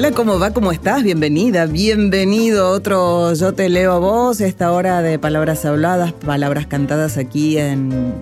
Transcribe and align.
Hola, 0.00 0.12
¿cómo 0.12 0.38
va? 0.38 0.54
¿Cómo 0.54 0.72
estás? 0.72 1.02
Bienvenida, 1.02 1.66
bienvenido 1.66 2.64
a 2.64 2.70
otro 2.70 3.34
Yo 3.34 3.52
te 3.52 3.68
leo 3.68 3.92
a 3.92 3.98
vos, 3.98 4.40
esta 4.40 4.72
hora 4.72 5.02
de 5.02 5.18
palabras 5.18 5.66
habladas, 5.66 6.14
palabras 6.14 6.66
cantadas 6.66 7.18
aquí 7.18 7.58
en 7.58 8.14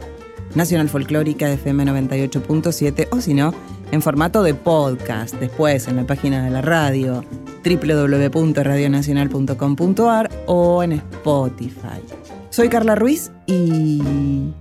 Nacional 0.56 0.88
Folclórica 0.88 1.48
FM 1.48 1.84
98.7 1.84 3.06
o 3.12 3.20
si 3.20 3.32
no, 3.32 3.54
en 3.92 4.02
formato 4.02 4.42
de 4.42 4.54
podcast, 4.54 5.36
después 5.36 5.86
en 5.86 5.94
la 5.94 6.04
página 6.04 6.42
de 6.42 6.50
la 6.50 6.62
radio 6.62 7.24
www.radionacional.com.ar 7.64 10.30
o 10.46 10.82
en 10.82 10.92
Spotify. 10.94 12.02
Soy 12.50 12.68
Carla 12.70 12.96
Ruiz 12.96 13.30
y 13.46 14.52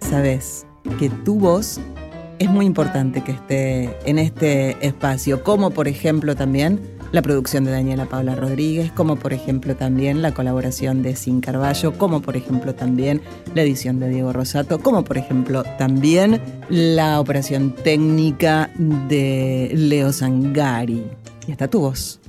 sabes 0.00 0.66
que 0.98 1.10
tu 1.10 1.38
voz 1.38 1.78
es 2.40 2.48
muy 2.48 2.64
importante 2.64 3.22
que 3.22 3.32
esté 3.32 3.96
en 4.06 4.18
este 4.18 4.74
espacio, 4.84 5.44
como 5.44 5.70
por 5.70 5.86
ejemplo 5.86 6.34
también 6.34 6.80
la 7.12 7.20
producción 7.20 7.64
de 7.64 7.70
Daniela 7.70 8.06
Paula 8.06 8.34
Rodríguez, 8.34 8.90
como 8.92 9.16
por 9.16 9.34
ejemplo 9.34 9.76
también 9.76 10.22
la 10.22 10.32
colaboración 10.32 11.02
de 11.02 11.16
Sin 11.16 11.42
Carballo, 11.42 11.92
como 11.98 12.22
por 12.22 12.38
ejemplo 12.38 12.74
también 12.74 13.20
la 13.54 13.62
edición 13.62 14.00
de 14.00 14.08
Diego 14.08 14.32
Rosato, 14.32 14.78
como 14.78 15.04
por 15.04 15.18
ejemplo 15.18 15.64
también 15.76 16.40
la 16.70 17.20
operación 17.20 17.74
técnica 17.74 18.70
de 18.78 19.70
Leo 19.74 20.10
Sangari. 20.10 21.04
Y 21.46 21.52
está 21.52 21.68
tu 21.68 21.80
voz. 21.80 22.20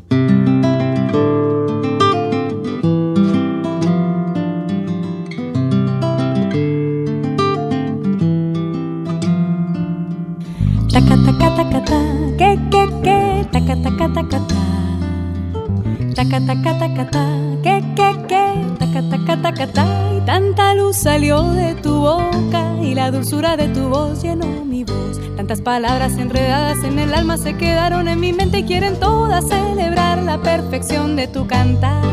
Que, 17.61 17.77
que, 17.95 18.27
que, 18.27 18.77
taca, 18.79 19.01
taca, 19.09 19.41
taca, 19.41 19.67
ta, 19.67 20.13
y 20.17 20.21
tanta 20.25 20.73
luz 20.73 20.97
salió 20.97 21.43
de 21.43 21.75
tu 21.75 21.99
boca 21.99 22.75
y 22.81 22.95
la 22.95 23.11
dulzura 23.11 23.57
de 23.57 23.67
tu 23.69 23.89
voz 23.89 24.21
llenó 24.21 24.65
mi 24.65 24.83
voz. 24.83 25.19
Tantas 25.35 25.61
palabras 25.61 26.13
enredadas 26.17 26.83
en 26.83 26.99
el 26.99 27.13
alma 27.13 27.37
se 27.37 27.55
quedaron 27.55 28.07
en 28.07 28.19
mi 28.19 28.33
mente 28.33 28.59
y 28.59 28.63
quieren 28.63 28.99
todas 28.99 29.47
celebrar 29.47 30.21
la 30.23 30.41
perfección 30.41 31.15
de 31.15 31.27
tu 31.27 31.47
cantar. 31.47 32.03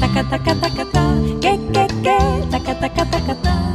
Taca, 0.00 0.28
taca, 0.28 0.54
taca, 0.54 0.84
ta, 0.92 1.14
que, 1.40 1.58
que, 1.72 1.86
que, 2.02 2.18
taca, 2.50 2.78
taca, 2.80 3.04
taca, 3.04 3.34
ta. 3.34 3.74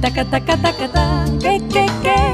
Taca, 0.00 0.24
taca, 0.24 0.56
taca, 0.56 0.88
ta, 0.88 1.24
que, 1.40 1.60
que, 1.68 1.86
que, 1.86 1.91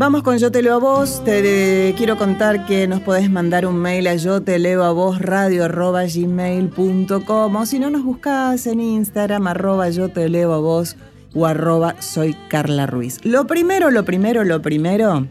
Vamos 0.00 0.22
con 0.22 0.38
Yo 0.38 0.50
Te 0.50 0.62
Leo 0.62 0.76
a 0.76 0.78
Vos. 0.78 1.22
Te 1.26 1.94
quiero 1.94 2.16
contar 2.16 2.64
que 2.64 2.88
nos 2.88 3.00
podés 3.00 3.30
mandar 3.30 3.66
un 3.66 3.76
mail 3.76 4.06
a 4.06 4.16
yo 4.16 4.40
te 4.40 4.58
leo 4.58 4.82
a 4.82 4.92
vos 4.92 5.20
radio 5.20 5.66
arroba 5.66 6.04
gmail.com 6.06 7.56
o 7.56 7.66
si 7.66 7.78
no 7.78 7.90
nos 7.90 8.02
buscás 8.02 8.66
en 8.66 8.80
Instagram 8.80 9.46
arroba 9.46 9.90
yo 9.90 10.08
te 10.08 10.30
leo 10.30 10.54
a 10.54 10.58
vos 10.58 10.96
o 11.34 11.44
arroba 11.44 12.00
soy 12.00 12.34
Carla 12.48 12.86
Ruiz. 12.86 13.18
Lo 13.24 13.46
primero, 13.46 13.90
lo 13.90 14.06
primero, 14.06 14.42
lo 14.42 14.62
primero 14.62 15.26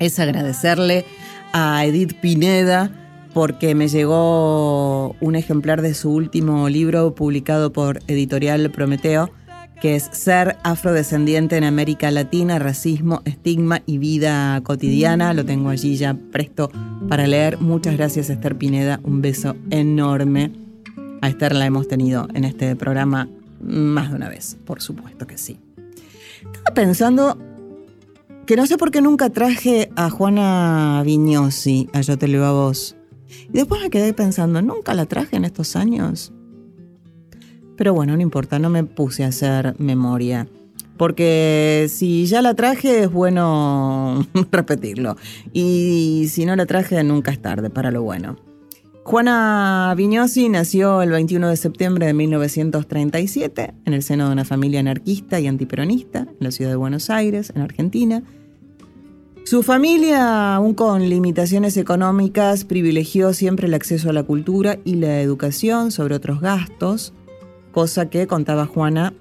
es 0.00 0.18
agradecerle 0.18 1.04
a 1.52 1.86
Edith 1.86 2.14
Pineda 2.20 2.90
porque 3.32 3.76
me 3.76 3.86
llegó 3.86 5.14
un 5.20 5.36
ejemplar 5.36 5.80
de 5.80 5.94
su 5.94 6.10
último 6.10 6.68
libro 6.68 7.14
publicado 7.14 7.72
por 7.72 8.00
Editorial 8.08 8.68
Prometeo 8.72 9.30
que 9.80 9.96
es 9.96 10.08
Ser 10.12 10.56
afrodescendiente 10.62 11.56
en 11.56 11.64
América 11.64 12.10
Latina, 12.10 12.58
racismo, 12.58 13.22
estigma 13.24 13.82
y 13.86 13.98
vida 13.98 14.60
cotidiana. 14.62 15.32
Lo 15.32 15.44
tengo 15.44 15.70
allí 15.70 15.96
ya 15.96 16.14
presto 16.14 16.70
para 17.08 17.26
leer. 17.26 17.58
Muchas 17.58 17.96
gracias 17.96 18.30
Esther 18.30 18.56
Pineda, 18.56 19.00
un 19.02 19.22
beso 19.22 19.56
enorme. 19.70 20.52
A 21.22 21.28
Esther 21.28 21.54
la 21.54 21.66
hemos 21.66 21.88
tenido 21.88 22.28
en 22.34 22.44
este 22.44 22.76
programa 22.76 23.28
más 23.60 24.10
de 24.10 24.16
una 24.16 24.28
vez, 24.28 24.56
por 24.64 24.82
supuesto 24.82 25.26
que 25.26 25.38
sí. 25.38 25.58
Estaba 26.36 26.74
pensando 26.74 27.38
que 28.46 28.56
no 28.56 28.66
sé 28.66 28.76
por 28.76 28.90
qué 28.90 29.00
nunca 29.00 29.30
traje 29.30 29.90
a 29.96 30.10
Juana 30.10 31.02
Vignosi 31.04 31.88
a 31.92 32.00
Yo 32.00 32.18
te 32.18 32.28
leo 32.28 32.44
a 32.44 32.52
vos. 32.52 32.96
Y 33.48 33.52
después 33.52 33.80
me 33.80 33.90
quedé 33.90 34.12
pensando, 34.12 34.60
¿nunca 34.60 34.94
la 34.94 35.06
traje 35.06 35.36
en 35.36 35.44
estos 35.44 35.76
años? 35.76 36.32
Pero 37.80 37.94
bueno, 37.94 38.14
no 38.14 38.20
importa, 38.20 38.58
no 38.58 38.68
me 38.68 38.84
puse 38.84 39.24
a 39.24 39.28
hacer 39.28 39.74
memoria. 39.78 40.46
Porque 40.98 41.86
si 41.88 42.26
ya 42.26 42.42
la 42.42 42.52
traje 42.52 43.04
es 43.04 43.10
bueno 43.10 44.26
repetirlo. 44.52 45.16
Y 45.54 46.26
si 46.28 46.44
no 46.44 46.54
la 46.56 46.66
traje 46.66 47.02
nunca 47.02 47.30
es 47.30 47.40
tarde 47.40 47.70
para 47.70 47.90
lo 47.90 48.02
bueno. 48.02 48.36
Juana 49.02 49.94
Vignosi 49.96 50.50
nació 50.50 51.00
el 51.00 51.08
21 51.08 51.48
de 51.48 51.56
septiembre 51.56 52.04
de 52.04 52.12
1937 52.12 53.72
en 53.86 53.94
el 53.94 54.02
seno 54.02 54.26
de 54.26 54.32
una 54.34 54.44
familia 54.44 54.80
anarquista 54.80 55.40
y 55.40 55.46
antiperonista 55.46 56.26
en 56.28 56.36
la 56.38 56.50
ciudad 56.50 56.72
de 56.72 56.76
Buenos 56.76 57.08
Aires, 57.08 57.50
en 57.56 57.62
Argentina. 57.62 58.22
Su 59.46 59.62
familia, 59.62 60.54
aún 60.54 60.74
con 60.74 61.08
limitaciones 61.08 61.78
económicas, 61.78 62.66
privilegió 62.66 63.32
siempre 63.32 63.68
el 63.68 63.74
acceso 63.74 64.10
a 64.10 64.12
la 64.12 64.22
cultura 64.22 64.78
y 64.84 64.96
la 64.96 65.22
educación 65.22 65.92
sobre 65.92 66.14
otros 66.14 66.42
gastos 66.42 67.14
cosa 67.70 68.10
que 68.10 68.26
contaba 68.26 68.66
Juana 68.66 69.14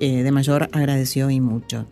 eh, 0.00 0.22
de 0.22 0.32
mayor 0.32 0.68
agradeció 0.72 1.30
y 1.30 1.40
mucho. 1.40 1.86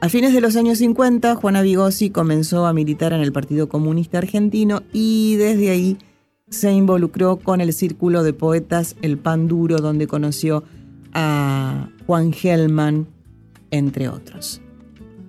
A 0.00 0.08
fines 0.08 0.34
de 0.34 0.40
los 0.40 0.56
años 0.56 0.78
50, 0.78 1.36
Juana 1.36 1.62
Vigosi 1.62 2.10
comenzó 2.10 2.66
a 2.66 2.72
militar 2.72 3.12
en 3.12 3.20
el 3.20 3.32
Partido 3.32 3.68
Comunista 3.68 4.18
Argentino 4.18 4.82
y 4.92 5.36
desde 5.36 5.70
ahí 5.70 5.98
se 6.50 6.72
involucró 6.72 7.36
con 7.38 7.60
el 7.60 7.72
círculo 7.72 8.22
de 8.24 8.32
poetas 8.32 8.96
El 9.00 9.18
Pan 9.18 9.46
Duro, 9.46 9.78
donde 9.78 10.06
conoció 10.06 10.64
a 11.14 11.88
Juan 12.06 12.32
Gelman, 12.32 13.06
entre 13.70 14.08
otros. 14.08 14.60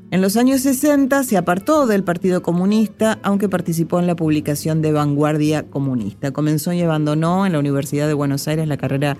En 0.09 0.21
los 0.21 0.37
años 0.37 0.61
60 0.61 1.23
se 1.23 1.37
apartó 1.37 1.87
del 1.87 2.03
Partido 2.03 2.43
Comunista, 2.43 3.19
aunque 3.23 3.49
participó 3.49 3.99
en 3.99 4.05
la 4.05 4.15
publicación 4.15 4.81
de 4.81 4.91
Vanguardia 4.91 5.63
Comunista. 5.63 6.31
Comenzó 6.31 6.71
y 6.73 6.81
abandonó 6.81 7.45
en 7.45 7.53
la 7.53 7.59
Universidad 7.59 8.07
de 8.07 8.13
Buenos 8.13 8.47
Aires 8.47 8.67
la 8.67 8.77
carrera 8.77 9.17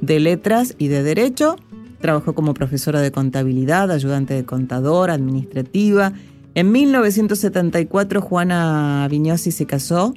de 0.00 0.20
letras 0.20 0.74
y 0.78 0.88
de 0.88 1.02
derecho. 1.02 1.56
Trabajó 2.00 2.34
como 2.34 2.54
profesora 2.54 3.00
de 3.00 3.10
contabilidad, 3.10 3.90
ayudante 3.90 4.34
de 4.34 4.44
contador, 4.44 5.10
administrativa. 5.10 6.12
En 6.54 6.72
1974 6.72 8.20
Juana 8.20 9.06
Viñosi 9.10 9.50
se 9.50 9.66
casó, 9.66 10.14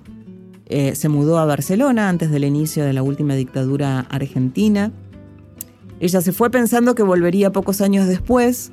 eh, 0.68 0.96
se 0.96 1.10
mudó 1.10 1.40
a 1.40 1.46
Barcelona 1.46 2.10
antes 2.10 2.31
del 2.31 2.44
inicio 2.44 2.86
de 2.86 2.94
la 2.94 3.04
última 3.04 3.36
dictadura 3.36 4.02
argentina. 4.02 4.92
Ella 6.00 6.22
se 6.22 6.31
fue 6.31 6.50
pensando 6.50 6.96
que 6.96 7.04
volvería 7.04 7.52
pocos 7.52 7.81
años 7.81 8.08
después, 8.08 8.72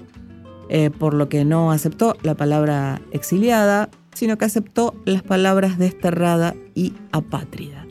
eh, 0.69 0.91
por 0.91 1.15
lo 1.15 1.29
que 1.29 1.45
no 1.45 1.73
aceptó 1.73 2.17
la 2.23 2.35
palabra 2.35 3.01
exiliada, 3.13 3.89
sino 4.15 4.39
que 4.39 4.45
aceptó 4.45 4.95
las 5.05 5.23
palabras 5.23 5.79
desterrada 5.79 6.55
y 6.75 6.93
apátrida. 7.13 7.86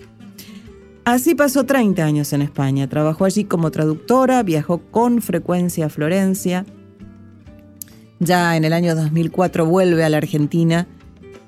Así 1.06 1.36
pasó 1.36 1.66
30 1.66 2.04
años 2.04 2.34
en 2.34 2.42
España. 2.42 2.90
Trabajó 2.90 3.26
allí 3.26 3.44
como 3.44 3.70
traductora, 3.70 4.42
viajó 4.42 4.80
con 4.90 5.22
frecuencia 5.22 5.86
a 5.86 5.90
Florencia. 5.90 6.66
Ya 8.20 8.58
en 8.58 8.66
el 8.66 8.74
año 8.74 8.96
2004 8.96 9.68
vuelve 9.68 10.04
a 10.04 10.10
la 10.10 10.18
Argentina 10.18 10.88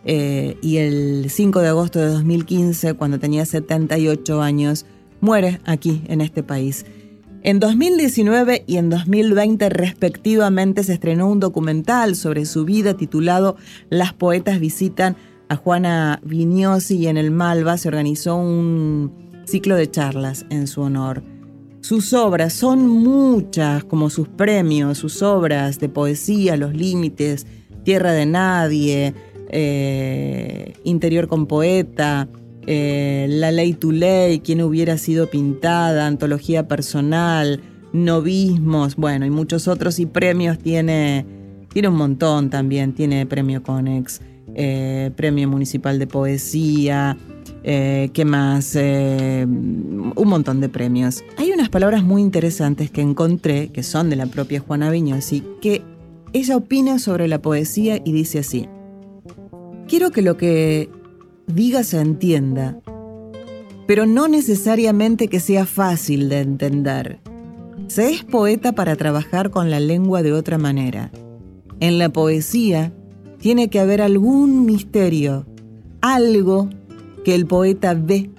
eh, 0.05 0.57
y 0.61 0.77
el 0.77 1.31
5 1.31 1.61
de 1.61 1.69
agosto 1.69 1.99
de 1.99 2.05
2015, 2.05 2.93
cuando 2.93 3.17
tenía 3.17 3.47
78 3.47 4.43
años, 4.43 4.85
muere 5.21 5.59
aquí 5.65 6.03
en 6.07 6.21
este 6.21 6.43
país. 6.43 6.85
En 7.41 7.59
2019 7.59 8.63
y 8.67 8.77
en 8.77 8.91
2020 8.91 9.69
respectivamente 9.69 10.83
se 10.83 10.93
estrenó 10.93 11.29
un 11.29 11.39
documental 11.39 12.15
sobre 12.15 12.45
su 12.45 12.63
vida 12.63 12.95
titulado 12.95 13.55
Las 13.89 14.13
poetas 14.13 14.59
visitan 14.59 15.17
a 15.49 15.55
Juana 15.55 16.19
Vignosi 16.23 16.97
y 16.97 17.07
en 17.07 17.17
el 17.17 17.31
Malva 17.31 17.77
se 17.77 17.87
organizó 17.87 18.35
un 18.35 19.26
ciclo 19.47 19.75
de 19.75 19.89
charlas 19.89 20.45
en 20.49 20.67
su 20.67 20.81
honor. 20.81 21.23
Sus 21.81 22.13
obras 22.13 22.53
son 22.53 22.87
muchas, 22.87 23.83
como 23.85 24.09
sus 24.09 24.27
premios, 24.27 24.97
sus 24.97 25.21
obras 25.21 25.79
de 25.79 25.89
poesía, 25.89 26.57
Los 26.57 26.73
Límites, 26.73 27.47
Tierra 27.83 28.11
de 28.11 28.25
Nadie, 28.25 29.13
eh, 29.49 30.73
Interior 30.83 31.27
con 31.27 31.45
Poeta, 31.45 32.27
eh, 32.65 33.27
La 33.29 33.51
Ley 33.51 33.73
tu 33.73 33.93
Ley, 33.93 34.39
Quién 34.39 34.61
hubiera 34.61 34.97
sido 34.97 35.29
pintada, 35.29 36.07
Antología 36.07 36.67
Personal, 36.67 37.61
Novismos, 37.93 38.97
bueno, 38.97 39.25
y 39.25 39.29
muchos 39.29 39.69
otros, 39.69 39.99
y 39.99 40.05
premios 40.05 40.57
tiene, 40.57 41.25
tiene 41.71 41.87
un 41.87 41.95
montón 41.95 42.49
también, 42.49 42.93
tiene 42.93 43.25
premio 43.25 43.63
Conex, 43.63 44.19
eh, 44.55 45.11
premio 45.15 45.47
municipal 45.47 45.99
de 45.99 46.07
poesía, 46.07 47.17
eh, 47.63 48.09
¿Qué 48.13 48.25
más? 48.25 48.75
Eh, 48.75 49.45
un 49.45 50.27
montón 50.27 50.61
de 50.61 50.69
premios. 50.69 51.23
Hay 51.37 51.51
unas 51.51 51.69
palabras 51.69 52.03
muy 52.03 52.21
interesantes 52.21 52.91
que 52.91 53.01
encontré, 53.01 53.69
que 53.69 53.83
son 53.83 54.09
de 54.09 54.15
la 54.15 54.25
propia 54.25 54.59
Juana 54.59 54.89
Viñosi, 54.89 55.43
que 55.61 55.81
ella 56.33 56.57
opina 56.57 56.99
sobre 56.99 57.27
la 57.27 57.41
poesía 57.41 58.01
y 58.03 58.11
dice 58.11 58.39
así. 58.39 58.67
Quiero 59.87 60.11
que 60.11 60.21
lo 60.21 60.37
que 60.37 60.89
diga 61.47 61.83
se 61.83 61.99
entienda, 61.99 62.79
pero 63.85 64.05
no 64.05 64.27
necesariamente 64.27 65.27
que 65.27 65.39
sea 65.39 65.65
fácil 65.65 66.29
de 66.29 66.41
entender. 66.41 67.19
Se 67.87 68.09
es 68.09 68.23
poeta 68.23 68.73
para 68.73 68.97
trabajar 68.97 69.49
con 69.49 69.71
la 69.71 69.79
lengua 69.79 70.23
de 70.23 70.33
otra 70.33 70.57
manera. 70.57 71.09
En 71.79 71.97
la 71.97 72.09
poesía 72.09 72.91
tiene 73.39 73.69
que 73.69 73.79
haber 73.79 74.01
algún 74.01 74.65
misterio, 74.65 75.45
algo 76.01 76.69
que 77.27 77.35
el 77.35 77.45
poeta 77.45 77.93
ve 77.93 78.29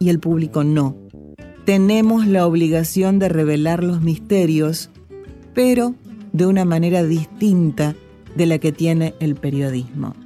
y 0.00 0.08
el 0.08 0.18
público 0.18 0.64
no. 0.64 0.96
Tenemos 1.64 2.26
la 2.26 2.44
obligación 2.44 3.20
de 3.20 3.28
revelar 3.28 3.84
los 3.84 4.00
misterios, 4.00 4.90
pero 5.54 5.94
de 6.32 6.46
una 6.46 6.64
manera 6.64 7.04
distinta 7.04 7.94
de 8.34 8.46
la 8.46 8.58
que 8.58 8.72
tiene 8.72 9.14
el 9.20 9.36
periodismo. 9.36 10.16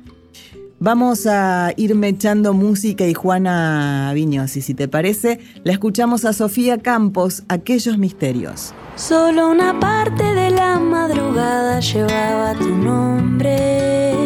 Vamos 0.79 1.27
a 1.27 1.75
irme 1.77 2.09
echando 2.09 2.55
música 2.55 3.07
y 3.07 3.13
Juana 3.13 4.11
Viñosi, 4.15 4.63
si 4.63 4.73
te 4.73 4.89
parece, 4.89 5.41
la 5.63 5.73
escuchamos 5.73 6.25
a 6.25 6.33
Sofía 6.33 6.79
Campos, 6.79 7.43
Aquellos 7.49 7.99
Misterios. 7.99 8.73
Solo 8.97 9.51
una 9.51 9.79
parte 9.79 10.25
de 10.25 10.49
la 10.53 10.79
madrugada 10.79 11.81
llevaba 11.81 12.55
tu 12.55 12.75
nombre 12.75 14.25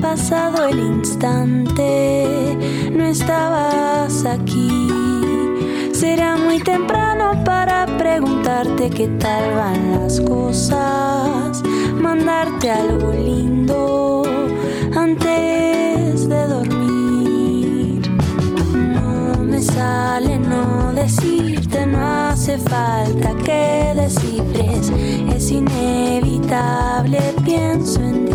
pasado 0.00 0.66
el 0.66 0.78
instante, 0.78 2.56
no 2.92 3.04
estabas 3.04 4.24
aquí. 4.24 4.88
Será 5.92 6.36
muy 6.36 6.58
temprano 6.60 7.42
para 7.44 7.86
preguntarte 7.98 8.90
qué 8.90 9.08
tal 9.18 9.54
van 9.54 9.92
las 9.92 10.20
cosas, 10.20 11.62
mandarte 12.00 12.70
algo 12.70 13.12
lindo 13.12 14.22
antes 14.94 16.28
de 16.28 16.46
dormir. 16.46 18.10
No 18.74 19.42
me 19.42 19.60
sale 19.62 20.38
no 20.38 20.92
decirte, 20.92 21.86
no 21.86 22.28
hace 22.28 22.58
falta 22.58 23.34
que 23.44 23.92
descifres, 23.96 24.92
es 25.34 25.50
inevitable, 25.50 27.20
pienso 27.44 28.00
en 28.02 28.25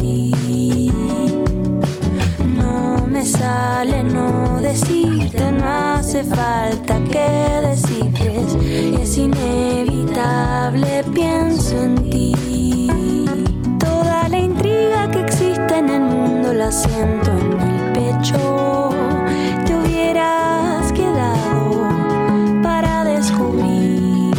me 3.22 3.28
sale 3.28 4.04
no 4.04 4.60
decirte, 4.62 5.52
no 5.52 5.68
hace 5.68 6.24
falta 6.24 7.00
que 7.12 7.28
descifres, 7.68 8.56
es 9.00 9.16
inevitable, 9.16 11.04
pienso 11.14 11.84
en 11.84 12.10
ti. 12.10 12.88
Toda 13.78 14.28
la 14.28 14.40
intriga 14.40 15.12
que 15.12 15.22
existe 15.22 15.78
en 15.78 15.90
el 15.90 16.02
mundo 16.02 16.52
la 16.52 16.72
siento 16.72 17.30
en 17.32 17.62
el 17.62 17.94
pecho. 17.94 18.90
Te 19.68 19.76
hubieras 19.76 20.92
quedado 20.92 21.90
para 22.64 23.04
descubrir 23.04 24.34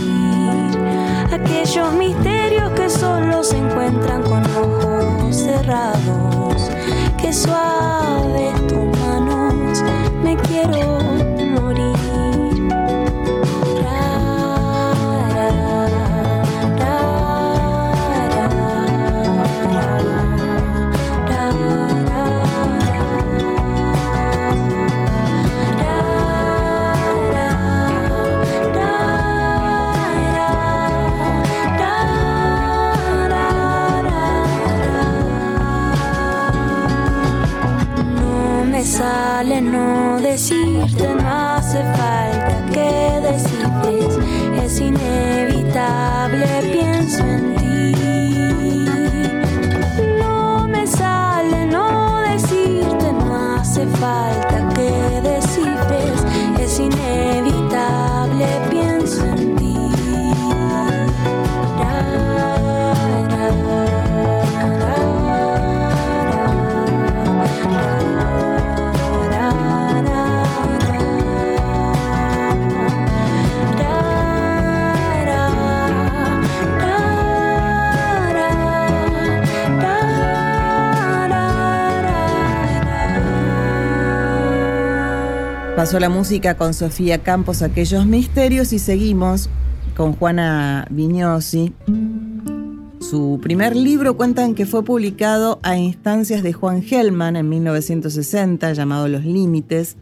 aquellos 1.32 1.92
misterios 1.92 2.68
que 2.72 2.90
solo 2.90 3.44
se 3.44 3.58
encuentran 3.58 4.22
con 4.24 4.42
ojos 4.56 5.36
cerrados. 5.36 6.68
Que 7.16 7.32
suave 7.32 8.61
quiero 10.62 11.01
decirte, 40.32 41.14
no 41.14 41.28
hace 41.28 41.82
falta 41.82 42.11
Pasó 85.82 85.98
la 85.98 86.08
música 86.08 86.56
con 86.56 86.74
Sofía 86.74 87.24
Campos, 87.24 87.60
aquellos 87.60 88.06
misterios, 88.06 88.72
y 88.72 88.78
seguimos 88.78 89.50
con 89.96 90.12
Juana 90.12 90.86
Vignosi. 90.90 91.72
Su 93.00 93.40
primer 93.42 93.74
libro 93.74 94.16
cuentan 94.16 94.54
que 94.54 94.64
fue 94.64 94.84
publicado 94.84 95.58
a 95.64 95.76
instancias 95.76 96.44
de 96.44 96.52
Juan 96.52 96.82
Gelman 96.82 97.34
en 97.34 97.48
1960, 97.48 98.74
llamado 98.74 99.08
Los 99.08 99.24
Límites. 99.24 99.96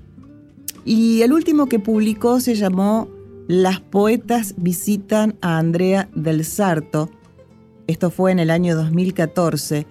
Y 0.84 1.22
el 1.22 1.32
último 1.32 1.64
que 1.64 1.78
publicó 1.78 2.40
se 2.40 2.56
llamó 2.56 3.08
Las 3.48 3.80
poetas 3.80 4.52
visitan 4.58 5.36
a 5.40 5.56
Andrea 5.56 6.10
del 6.14 6.44
Sarto. 6.44 7.08
Esto 7.86 8.10
fue 8.10 8.32
en 8.32 8.38
el 8.38 8.50
año 8.50 8.76
2014 8.76 9.86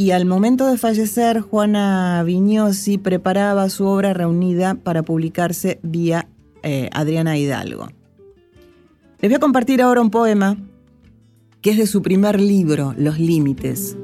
y 0.00 0.12
al 0.12 0.24
momento 0.24 0.66
de 0.66 0.78
fallecer, 0.78 1.40
Juana 1.42 2.22
Vignosi 2.24 2.96
preparaba 2.96 3.68
su 3.68 3.84
obra 3.84 4.14
reunida 4.14 4.74
para 4.74 5.02
publicarse 5.02 5.78
vía 5.82 6.26
eh, 6.62 6.88
Adriana 6.94 7.36
Hidalgo. 7.36 7.86
Les 9.20 9.30
voy 9.30 9.34
a 9.34 9.40
compartir 9.40 9.82
ahora 9.82 10.00
un 10.00 10.08
poema 10.08 10.56
que 11.60 11.72
es 11.72 11.76
de 11.76 11.86
su 11.86 12.00
primer 12.00 12.40
libro, 12.40 12.94
Los 12.96 13.18
Límites. 13.18 13.98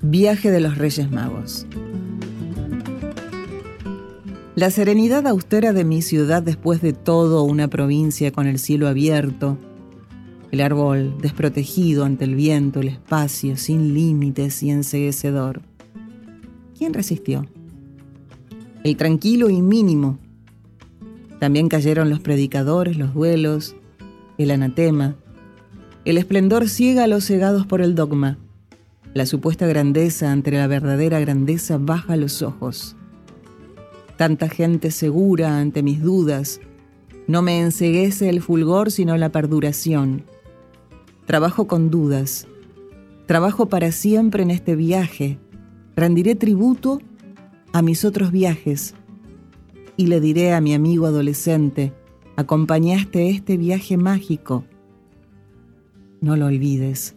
Viaje 0.00 0.50
de 0.50 0.60
los 0.60 0.78
Reyes 0.78 1.10
Magos. 1.10 1.66
La 4.54 4.70
serenidad 4.70 5.26
austera 5.26 5.74
de 5.74 5.84
mi 5.84 6.00
ciudad 6.00 6.42
después 6.42 6.80
de 6.80 6.94
todo 6.94 7.42
una 7.42 7.68
provincia 7.68 8.32
con 8.32 8.46
el 8.46 8.58
cielo 8.58 8.88
abierto, 8.88 9.58
El 10.52 10.60
árbol 10.60 11.16
desprotegido 11.18 12.04
ante 12.04 12.26
el 12.26 12.34
viento, 12.34 12.80
el 12.80 12.88
espacio, 12.88 13.56
sin 13.56 13.94
límites 13.94 14.62
y 14.62 14.68
enseguecedor. 14.68 15.62
¿Quién 16.76 16.92
resistió? 16.92 17.46
El 18.84 18.98
tranquilo 18.98 19.48
y 19.48 19.62
mínimo. 19.62 20.18
También 21.40 21.70
cayeron 21.70 22.10
los 22.10 22.20
predicadores, 22.20 22.98
los 22.98 23.14
duelos, 23.14 23.76
el 24.36 24.50
anatema. 24.50 25.16
El 26.04 26.18
esplendor 26.18 26.68
ciega 26.68 27.04
a 27.04 27.06
los 27.06 27.24
cegados 27.24 27.66
por 27.66 27.80
el 27.80 27.94
dogma. 27.94 28.36
La 29.14 29.24
supuesta 29.24 29.66
grandeza 29.66 30.32
ante 30.32 30.50
la 30.50 30.66
verdadera 30.66 31.18
grandeza 31.18 31.78
baja 31.78 32.14
los 32.16 32.42
ojos. 32.42 32.94
Tanta 34.18 34.50
gente 34.50 34.90
segura 34.90 35.58
ante 35.58 35.82
mis 35.82 36.02
dudas. 36.02 36.60
No 37.26 37.40
me 37.40 37.58
enseguece 37.58 38.28
el 38.28 38.42
fulgor 38.42 38.90
sino 38.90 39.16
la 39.16 39.32
perduración. 39.32 40.24
Trabajo 41.26 41.68
con 41.68 41.88
dudas. 41.88 42.48
Trabajo 43.26 43.66
para 43.66 43.92
siempre 43.92 44.42
en 44.42 44.50
este 44.50 44.74
viaje. 44.74 45.38
Rendiré 45.94 46.34
tributo 46.34 47.00
a 47.72 47.80
mis 47.80 48.04
otros 48.04 48.32
viajes 48.32 48.94
y 49.96 50.08
le 50.08 50.20
diré 50.20 50.52
a 50.52 50.60
mi 50.60 50.74
amigo 50.74 51.06
adolescente, 51.06 51.92
acompañaste 52.36 53.30
este 53.30 53.56
viaje 53.56 53.96
mágico. 53.96 54.64
No 56.20 56.36
lo 56.36 56.46
olvides, 56.46 57.14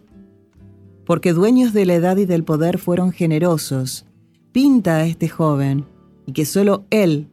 porque 1.04 1.32
dueños 1.32 1.72
de 1.72 1.84
la 1.84 1.94
edad 1.94 2.16
y 2.16 2.26
del 2.26 2.44
poder 2.44 2.78
fueron 2.78 3.10
generosos. 3.10 4.06
Pinta 4.52 4.98
a 4.98 5.06
este 5.06 5.28
joven 5.28 5.84
y 6.26 6.32
que 6.32 6.44
solo 6.44 6.86
él, 6.90 7.28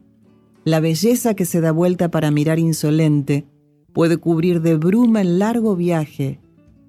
la 0.64 0.80
belleza 0.80 1.34
que 1.34 1.44
se 1.44 1.60
da 1.60 1.70
vuelta 1.70 2.10
para 2.10 2.32
mirar 2.32 2.58
insolente, 2.58 3.46
puede 3.92 4.16
cubrir 4.16 4.60
de 4.60 4.76
bruma 4.76 5.20
el 5.20 5.38
largo 5.38 5.76
viaje 5.76 6.40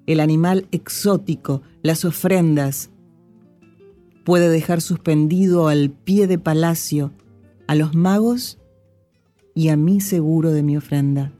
el 0.06 0.20
animal 0.20 0.66
exótico, 0.72 1.62
las 1.82 2.04
ofrendas. 2.04 2.90
Puede 4.24 4.48
dejar 4.48 4.80
suspendido 4.80 5.68
al 5.68 5.90
pie 5.90 6.26
de 6.26 6.38
palacio 6.38 7.12
a 7.66 7.74
los 7.74 7.94
magos 7.94 8.58
y 9.54 9.68
a 9.68 9.76
mí 9.76 10.00
seguro 10.00 10.52
de 10.52 10.62
mi 10.62 10.76
ofrenda. 10.76 11.32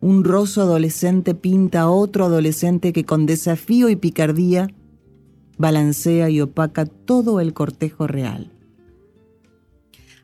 Un 0.00 0.24
roso 0.24 0.62
adolescente 0.62 1.34
pinta 1.34 1.82
a 1.82 1.90
otro 1.90 2.24
adolescente 2.24 2.92
que 2.92 3.04
con 3.04 3.26
desafío 3.26 3.90
y 3.90 3.96
picardía 3.96 4.68
balancea 5.60 6.30
y 6.30 6.40
opaca 6.40 6.86
todo 6.86 7.38
el 7.38 7.52
cortejo 7.52 8.06
real. 8.06 8.50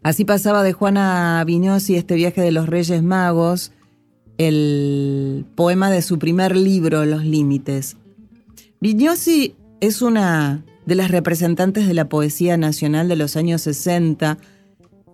Así 0.02 0.24
pasaba 0.24 0.62
de 0.62 0.72
Juana 0.72 1.44
Vignosi 1.44 1.96
este 1.96 2.14
viaje 2.14 2.40
de 2.40 2.52
los 2.52 2.66
Reyes 2.66 3.02
Magos, 3.02 3.72
el 4.38 5.46
poema 5.54 5.90
de 5.90 6.02
su 6.02 6.18
primer 6.18 6.56
libro, 6.56 7.04
Los 7.04 7.24
Límites. 7.24 7.96
Vignosi 8.80 9.54
es 9.80 10.02
una 10.02 10.64
de 10.84 10.94
las 10.94 11.10
representantes 11.10 11.86
de 11.86 11.94
la 11.94 12.08
poesía 12.08 12.56
nacional 12.56 13.08
de 13.08 13.16
los 13.16 13.36
años 13.36 13.62
60, 13.62 14.38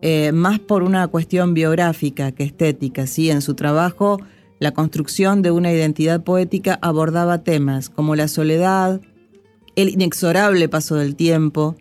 eh, 0.02 0.32
más 0.32 0.58
por 0.58 0.82
una 0.82 1.06
cuestión 1.08 1.54
biográfica 1.54 2.32
que 2.32 2.44
estética. 2.44 3.06
¿sí? 3.06 3.30
En 3.30 3.40
su 3.40 3.54
trabajo, 3.54 4.20
la 4.58 4.72
construcción 4.72 5.42
de 5.42 5.50
una 5.50 5.72
identidad 5.72 6.22
poética 6.22 6.78
abordaba 6.82 7.42
temas 7.42 7.88
como 7.88 8.16
la 8.16 8.28
soledad, 8.28 9.00
el 9.76 9.88
inexorable 9.88 10.68
paso 10.68 10.96
del 10.96 11.16
tiempo. 11.16 11.76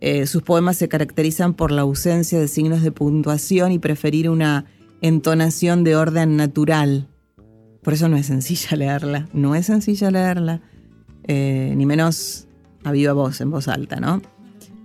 Eh, 0.00 0.26
sus 0.26 0.42
poemas 0.42 0.78
se 0.78 0.88
caracterizan 0.88 1.54
por 1.54 1.70
la 1.70 1.82
ausencia 1.82 2.40
de 2.40 2.48
signos 2.48 2.82
de 2.82 2.90
puntuación 2.90 3.70
y 3.70 3.78
preferir 3.78 4.28
una 4.28 4.64
entonación 5.02 5.84
de 5.84 5.96
orden 5.96 6.36
natural. 6.36 7.08
Por 7.82 7.92
eso 7.92 8.08
no 8.08 8.16
es 8.16 8.26
sencilla 8.26 8.76
leerla, 8.76 9.28
no 9.34 9.54
es 9.54 9.66
sencilla 9.66 10.10
leerla, 10.10 10.62
eh, 11.24 11.74
ni 11.76 11.84
menos 11.84 12.46
a 12.84 12.92
viva 12.92 13.12
voz, 13.12 13.40
en 13.42 13.50
voz 13.50 13.68
alta, 13.68 14.00
¿no? 14.00 14.22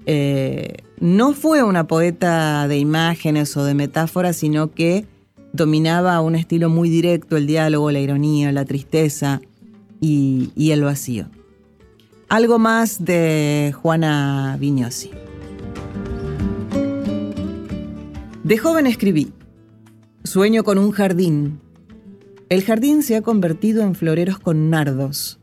Eh, 0.06 0.78
no 1.00 1.34
fue 1.34 1.64
una 1.64 1.88
poeta 1.88 2.68
de 2.68 2.78
imágenes 2.78 3.56
o 3.56 3.64
de 3.64 3.74
metáforas, 3.74 4.38
sino 4.38 4.72
que 4.72 5.06
dominaba 5.54 6.22
un 6.22 6.36
estilo 6.36 6.70
muy 6.70 6.90
directo, 6.90 7.38
el 7.38 7.48
diálogo, 7.48 7.92
la 7.92 8.00
ironía, 8.00 8.52
la 8.52 8.66
tristeza 8.66 9.42
y, 10.00 10.72
el 10.72 10.84
vacío. 10.84 11.28
Algo 12.30 12.60
más 12.60 13.04
de 13.04 13.74
Juana 13.82 14.58
Vignosi. 14.60 15.12
De 18.44 18.58
joven 18.58 18.88
escribí, 18.88 19.34
Sueño 20.28 20.66
con 20.66 20.78
un 20.78 20.92
jardín. 20.92 21.62
El 22.50 22.62
jardín 22.62 23.02
se 23.02 23.16
ha 23.16 23.22
convertido 23.22 23.82
en 23.84 23.96
floreros 23.96 24.40
con 24.40 24.70
nardos, 24.70 25.40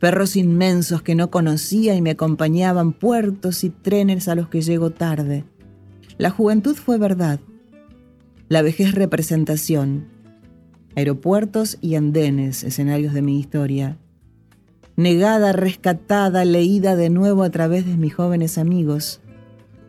perros 0.00 0.34
inmensos 0.34 1.02
que 1.02 1.14
no 1.14 1.30
conocía 1.30 1.94
y 1.94 2.02
me 2.02 2.10
acompañaban 2.10 2.94
puertos 2.94 3.62
y 3.62 3.70
trenes 3.70 4.26
a 4.26 4.34
los 4.34 4.48
que 4.48 4.60
llego 4.60 4.90
tarde. 4.90 5.44
La 6.18 6.30
juventud 6.30 6.74
fue 6.74 6.98
verdad, 6.98 7.38
la 8.48 8.62
vejez 8.62 8.96
representación, 8.96 10.08
aeropuertos 10.96 11.78
y 11.80 11.94
andenes, 11.94 12.64
escenarios 12.64 13.14
de 13.14 13.22
mi 13.22 13.38
historia. 13.38 13.98
Negada, 14.96 15.52
rescatada, 15.52 16.44
leída 16.44 16.96
de 16.96 17.08
nuevo 17.08 17.44
a 17.44 17.50
través 17.50 17.86
de 17.86 17.96
mis 17.96 18.16
jóvenes 18.16 18.58
amigos. 18.58 19.20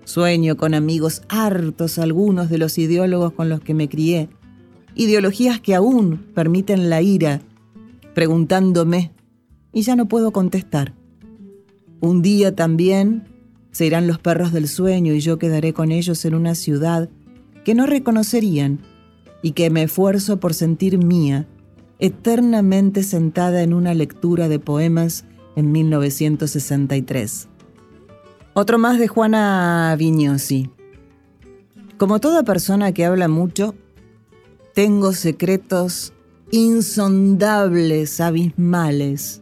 Sueño 0.04 0.56
con 0.56 0.76
amigos 0.76 1.24
hartos 1.30 1.98
algunos 1.98 2.52
de 2.52 2.60
los 2.60 2.78
ideólogos 2.78 3.34
con 3.34 3.50
los 3.50 3.60
que 3.60 3.74
me 3.74 3.90
crié, 3.90 4.30
ideologías 4.96 5.60
que 5.60 5.76
aún 5.76 6.26
permiten 6.34 6.90
la 6.90 7.02
ira, 7.02 7.42
preguntándome, 8.14 9.12
y 9.72 9.82
ya 9.82 9.96
no 9.96 10.08
puedo 10.08 10.32
contestar. 10.32 10.94
Un 12.00 12.22
día 12.22 12.56
también 12.56 13.28
se 13.72 13.86
irán 13.86 14.08
los 14.08 14.20
perros 14.20 14.54
del 14.54 14.70
sueño 14.70 15.14
y 15.14 15.20
yo 15.20 15.38
quedaré 15.38 15.74
con 15.74 15.92
ellos 15.92 16.24
en 16.24 16.34
una 16.34 16.56
ciudad 16.56 17.10
que 17.66 17.76
no 17.76 17.86
reconocerían 17.86 18.80
y 19.42 19.52
que 19.52 19.70
me 19.70 19.84
esfuerzo 19.84 20.40
por 20.40 20.54
sentir 20.54 20.98
mía, 20.98 21.46
eternamente 22.00 23.04
sentada 23.04 23.64
en 23.64 23.74
una 23.74 23.94
lectura 23.94 24.48
de 24.48 24.60
poemas 24.60 25.26
en 25.58 25.72
1963. 25.72 27.50
Otro 28.54 28.78
más 28.78 28.98
de 28.98 29.10
Juana 29.10 29.94
Vignosi. 29.98 30.70
Como 31.98 32.20
toda 32.20 32.44
persona 32.44 32.94
que 32.94 33.04
habla 33.04 33.28
mucho, 33.28 33.76
tengo 34.76 35.14
secretos 35.14 36.14
insondables, 36.52 38.20
abismales, 38.20 39.42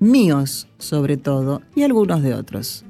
míos 0.00 0.68
sobre 0.78 1.18
todo, 1.18 1.60
y 1.76 1.82
algunos 1.82 2.22
de 2.22 2.34
otros. 2.34 2.84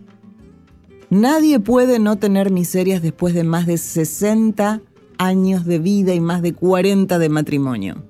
Nadie 1.11 1.59
puede 1.59 1.99
no 1.99 2.17
tener 2.17 2.53
miserias 2.53 3.03
después 3.03 3.35
de 3.35 3.43
más 3.43 3.67
de 3.67 3.77
60 3.77 4.83
años 5.19 5.65
de 5.65 5.81
vida 5.81 6.15
y 6.15 6.21
más 6.21 6.43
de 6.43 6.55
40 6.55 7.19
de 7.19 7.29
matrimonio. 7.29 8.05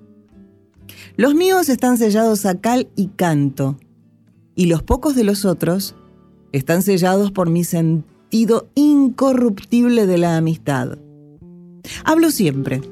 Los 1.16 1.34
míos 1.34 1.70
están 1.70 1.96
sellados 1.96 2.44
a 2.44 2.60
cal 2.60 2.88
y 2.96 3.08
canto, 3.08 3.78
y 4.54 4.66
los 4.66 4.82
pocos 4.82 5.16
de 5.16 5.24
los 5.24 5.46
otros 5.46 5.94
están 6.52 6.82
sellados 6.82 7.32
por 7.32 7.48
mi 7.48 7.64
sentido 7.64 8.68
incorruptible 8.74 10.06
de 10.06 10.18
la 10.18 10.36
amistad. 10.36 10.98
Hablo 12.04 12.30
siempre. 12.30 12.82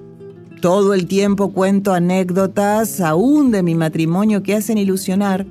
Todo 0.61 0.95
el 0.95 1.07
tiempo 1.07 1.53
cuento 1.53 1.93
anécdotas 1.93 3.01
aún 3.01 3.51
de 3.51 3.63
mi 3.63 3.75
matrimonio 3.75 4.43
que 4.43 4.55
hacen 4.55 4.79
ilusionar 4.79 5.47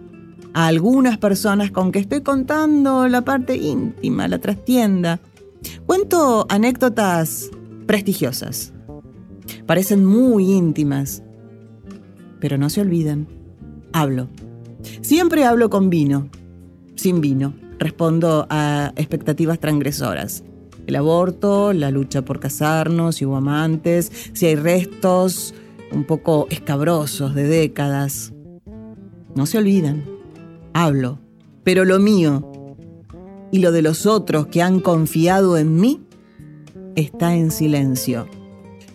a 0.54 0.68
algunas 0.68 1.18
personas 1.18 1.72
con 1.72 1.92
que 1.92 2.00
estoy 2.00 2.22
contando 2.22 3.08
la 3.08 3.22
parte 3.22 3.56
íntima, 3.56 4.28
la 4.28 4.40
trastienda. 4.40 5.20
Cuento 5.86 6.46
anécdotas 6.50 7.52
prestigiosas. 7.86 8.74
Parecen 9.66 10.06
muy 10.06 10.54
íntimas, 10.54 11.24
pero 12.40 12.58
no 12.58 12.70
se 12.70 12.82
olviden. 12.82 13.28
Hablo. 13.94 14.28
Siempre 15.02 15.46
hablo 15.46 15.70
con 15.70 15.90
vino, 15.90 16.30
sin 16.96 17.22
vino 17.22 17.54
respondo 17.80 18.48
a 18.50 18.94
expectativas 18.96 19.60
transgresoras. 19.60 20.44
El 20.88 20.96
aborto, 20.96 21.74
la 21.74 21.92
lucha 21.92 22.24
por 22.24 22.40
casarnos, 22.40 23.16
si 23.16 23.26
hubo 23.26 23.38
amantes, 23.38 24.12
si 24.34 24.46
hay 24.46 24.56
restos 24.56 25.54
un 25.92 26.04
poco 26.04 26.48
escabrosos 26.50 27.34
de 27.36 27.44
décadas. 27.44 28.34
No 29.36 29.46
se 29.46 29.58
olviden, 29.58 30.06
hablo, 30.74 31.20
pero 31.64 31.86
lo 31.86 32.00
mío 32.00 32.52
y 33.52 33.60
lo 33.60 33.72
de 33.72 33.82
los 33.82 34.06
otros 34.06 34.48
que 34.48 34.62
han 34.62 34.80
confiado 34.80 35.58
en 35.58 35.76
mí 35.76 36.02
está 36.96 37.36
en 37.36 37.52
silencio. 37.52 38.28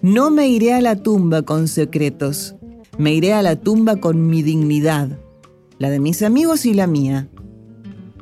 No 0.02 0.30
me 0.30 0.49
iré 0.49 0.73
a 0.73 0.80
la 0.80 0.97
tumba 0.97 1.42
con 1.42 1.68
secretos, 1.68 2.54
me 2.99 3.14
iré 3.14 3.32
a 3.32 3.42
la 3.42 3.56
tumba 3.56 3.97
con 3.97 4.28
mi 4.28 4.42
dignidad, 4.42 5.18
la 5.78 5.90
de 5.90 6.00
mis 6.00 6.23
amigos 6.23 6.66
y 6.66 6.75
la 6.75 6.87
mía, 6.87 7.28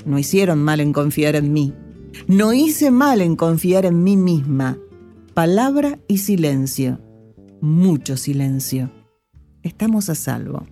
no 0.04 0.18
hicieron 0.18 0.58
mal 0.60 0.80
en 0.80 0.92
confiar 0.92 1.36
en 1.36 1.52
mí. 1.52 1.74
No 2.26 2.52
hice 2.52 2.90
mal 2.90 3.20
en 3.20 3.36
confiar 3.36 3.86
en 3.86 4.02
mí 4.02 4.16
misma. 4.16 4.78
Palabra 5.34 5.98
y 6.08 6.18
silencio. 6.18 7.00
Mucho 7.60 8.16
silencio. 8.16 8.90
Estamos 9.62 10.08
a 10.08 10.14
salvo. 10.14 10.66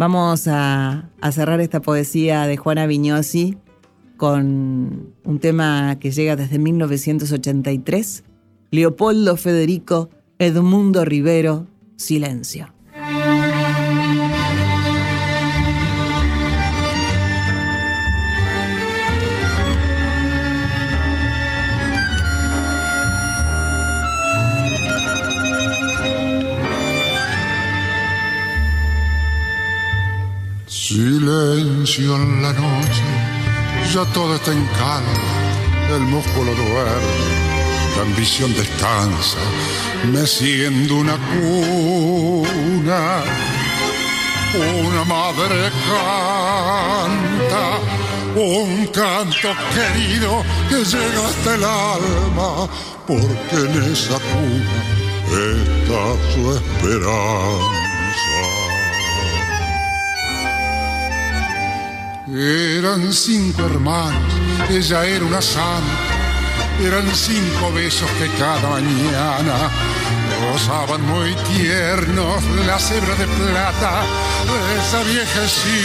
Vamos 0.00 0.48
a, 0.48 1.10
cerrar 1.30 1.60
esta 1.60 1.82
poesía 1.82 2.46
de 2.46 2.56
Juana 2.56 2.86
Viñosi 2.86 3.58
con 4.16 5.14
un 5.24 5.38
tema 5.40 5.98
que 6.00 6.10
llega 6.10 6.36
desde 6.36 6.58
1983. 6.58 8.24
Leopoldo 8.70 9.36
Federico, 9.36 10.08
Edmundo 10.38 11.04
Rivero, 11.04 11.66
Silencio. 11.96 12.72
Silencio 31.86 32.16
en 32.16 32.42
la 32.42 32.52
noche, 32.52 33.02
ya 33.94 34.04
todo 34.12 34.34
está 34.34 34.52
en 34.52 34.66
calma, 34.66 35.94
el 35.94 36.00
músculo 36.00 36.54
duerme, 36.54 37.00
la 37.96 38.02
ambición 38.02 38.52
descansa, 38.54 39.38
meciendo 40.12 40.96
una 40.96 41.16
cuna. 41.16 43.22
Una 44.84 45.04
madre 45.04 45.70
canta 47.08 47.78
un 48.36 48.86
canto 48.88 49.48
querido 49.72 50.44
que 50.68 50.84
llega 50.84 51.28
hasta 51.28 51.54
el 51.54 51.64
alma, 51.64 52.68
porque 53.06 53.56
en 53.56 53.82
esa 53.90 54.18
cuna 54.18 54.84
está 55.32 56.14
su 56.34 56.56
esperanza. 56.56 57.79
Eran 62.32 63.12
cinco 63.12 63.66
hermanos, 63.66 64.32
ella 64.68 65.04
era 65.04 65.24
una 65.24 65.42
santa. 65.42 65.82
Eran 66.80 67.12
cinco 67.12 67.72
besos 67.72 68.08
que 68.12 68.28
cada 68.38 68.68
mañana 68.68 69.68
gozaban 70.52 71.02
muy 71.06 71.34
tiernos 71.56 72.44
la 72.66 72.78
cebra 72.78 73.16
de 73.16 73.26
plata 73.26 74.02
de 74.46 74.78
esa 74.78 75.02
viejecita. 75.02 75.80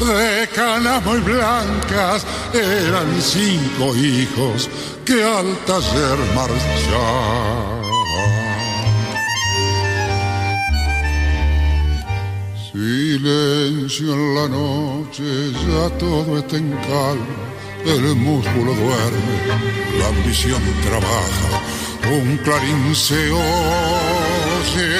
De 0.00 0.48
canas 0.48 1.02
muy 1.04 1.20
blancas 1.20 2.26
eran 2.52 3.20
cinco 3.20 3.96
hijos 3.96 4.68
que 5.06 5.24
al 5.24 5.56
taller 5.64 6.18
marchaban. 6.34 7.81
Silencio 13.12 14.14
en 14.14 14.34
la 14.34 14.48
noche, 14.48 15.52
ya 15.52 15.90
todo 15.98 16.38
está 16.38 16.56
en 16.56 16.70
calma, 16.70 17.44
el 17.84 18.16
músculo 18.16 18.72
duerme, 18.72 19.36
la 19.98 20.06
ambición 20.08 20.62
trabaja, 20.82 21.60
un 22.10 22.38
clarín 22.38 22.94
se 22.94 23.30
oye, 23.30 24.96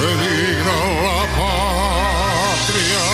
peligra 0.00 0.76
la 1.04 1.22
patria 2.56 3.04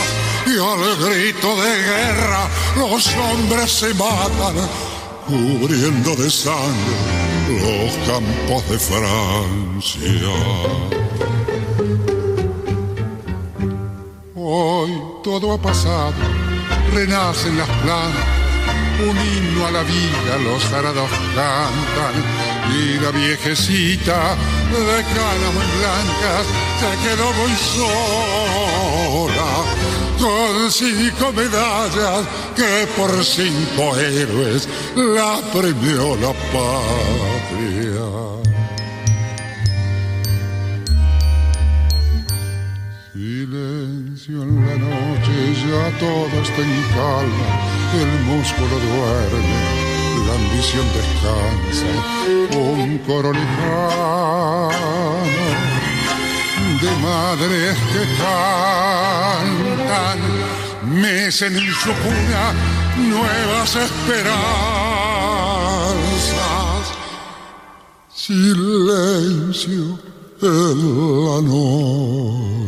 y 0.46 0.54
al 0.70 0.82
grito 1.08 1.48
de 1.60 1.72
guerra 1.82 2.48
los 2.76 3.02
hombres 3.16 3.72
se 3.72 3.92
matan, 3.94 4.54
cubriendo 5.26 6.14
de 6.14 6.30
sangre 6.30 6.94
los 7.48 7.92
campos 8.06 8.68
de 8.70 8.78
Francia. 8.78 10.30
Hoy 14.52 14.90
todo 15.22 15.52
ha 15.52 15.58
pasado, 15.58 16.12
renacen 16.92 17.56
las 17.56 17.68
plantas, 17.68 18.26
un 18.98 19.16
himno 19.16 19.64
a 19.64 19.70
la 19.70 19.84
vida 19.84 20.38
los 20.42 20.64
arados 20.72 21.08
cantan 21.36 22.14
y 22.74 22.98
la 22.98 23.12
viejecita 23.12 24.34
de 24.72 25.04
canas 25.14 25.54
muy 25.54 25.68
blancas 25.78 26.46
se 26.80 26.90
quedó 27.06 27.32
muy 27.34 27.54
sola 29.14 29.52
con 30.18 30.68
cinco 30.72 31.32
medallas 31.32 32.26
que 32.56 32.88
por 32.96 33.24
cinco 33.24 33.96
héroes 33.96 34.68
la 34.96 35.38
premió 35.52 36.16
la 36.16 36.32
patria. 36.50 38.10
En 44.38 44.64
la 44.64 44.76
noche, 44.76 45.34
ya 45.54 45.90
todo 45.98 46.34
está 46.40 46.62
en 46.62 46.82
calma, 46.94 47.48
el 48.00 48.10
músculo 48.26 48.74
duerme, 48.78 49.62
la 50.26 50.34
ambición 50.34 50.86
descansa, 50.94 51.90
un 52.56 52.98
coro 52.98 53.32
de 56.80 56.90
madres 57.02 57.76
que 57.92 58.02
cantan, 59.18 60.18
mecen 61.00 61.52
en 61.56 61.72
su 61.74 61.92
cuna 61.92 62.44
nuevas 62.96 63.70
esperanzas. 63.74 64.44
Silencio 68.14 69.84
en 70.42 70.78
la 71.26 71.38
noche 71.42 72.60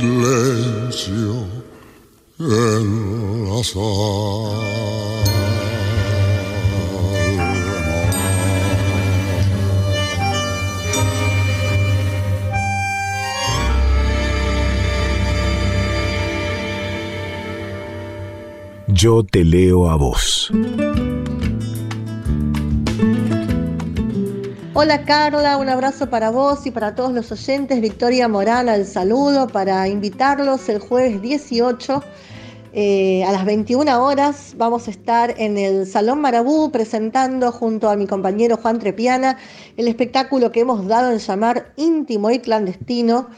silencio 0.00 1.46
en 2.38 3.44
la 3.48 3.62
Yo 18.88 19.22
te 19.24 19.44
leo 19.44 19.90
a 19.90 19.96
vos. 19.96 20.50
Hola 24.82 25.04
Carla, 25.04 25.58
un 25.58 25.68
abrazo 25.68 26.08
para 26.08 26.30
vos 26.30 26.64
y 26.64 26.70
para 26.70 26.94
todos 26.94 27.12
los 27.12 27.30
oyentes. 27.30 27.82
Victoria 27.82 28.28
Morán 28.28 28.66
el 28.70 28.86
saludo 28.86 29.46
para 29.46 29.86
invitarlos 29.88 30.70
el 30.70 30.78
jueves 30.78 31.20
18 31.20 32.02
eh, 32.72 33.22
a 33.24 33.30
las 33.30 33.44
21 33.44 34.02
horas. 34.02 34.54
Vamos 34.56 34.88
a 34.88 34.90
estar 34.90 35.34
en 35.36 35.58
el 35.58 35.86
Salón 35.86 36.22
Marabú 36.22 36.72
presentando 36.72 37.52
junto 37.52 37.90
a 37.90 37.96
mi 37.96 38.06
compañero 38.06 38.56
Juan 38.56 38.78
Trepiana 38.78 39.36
el 39.76 39.86
espectáculo 39.86 40.50
que 40.50 40.60
hemos 40.60 40.86
dado 40.86 41.12
en 41.12 41.18
llamar 41.18 41.74
íntimo 41.76 42.30
y 42.30 42.38
clandestino. 42.38 43.28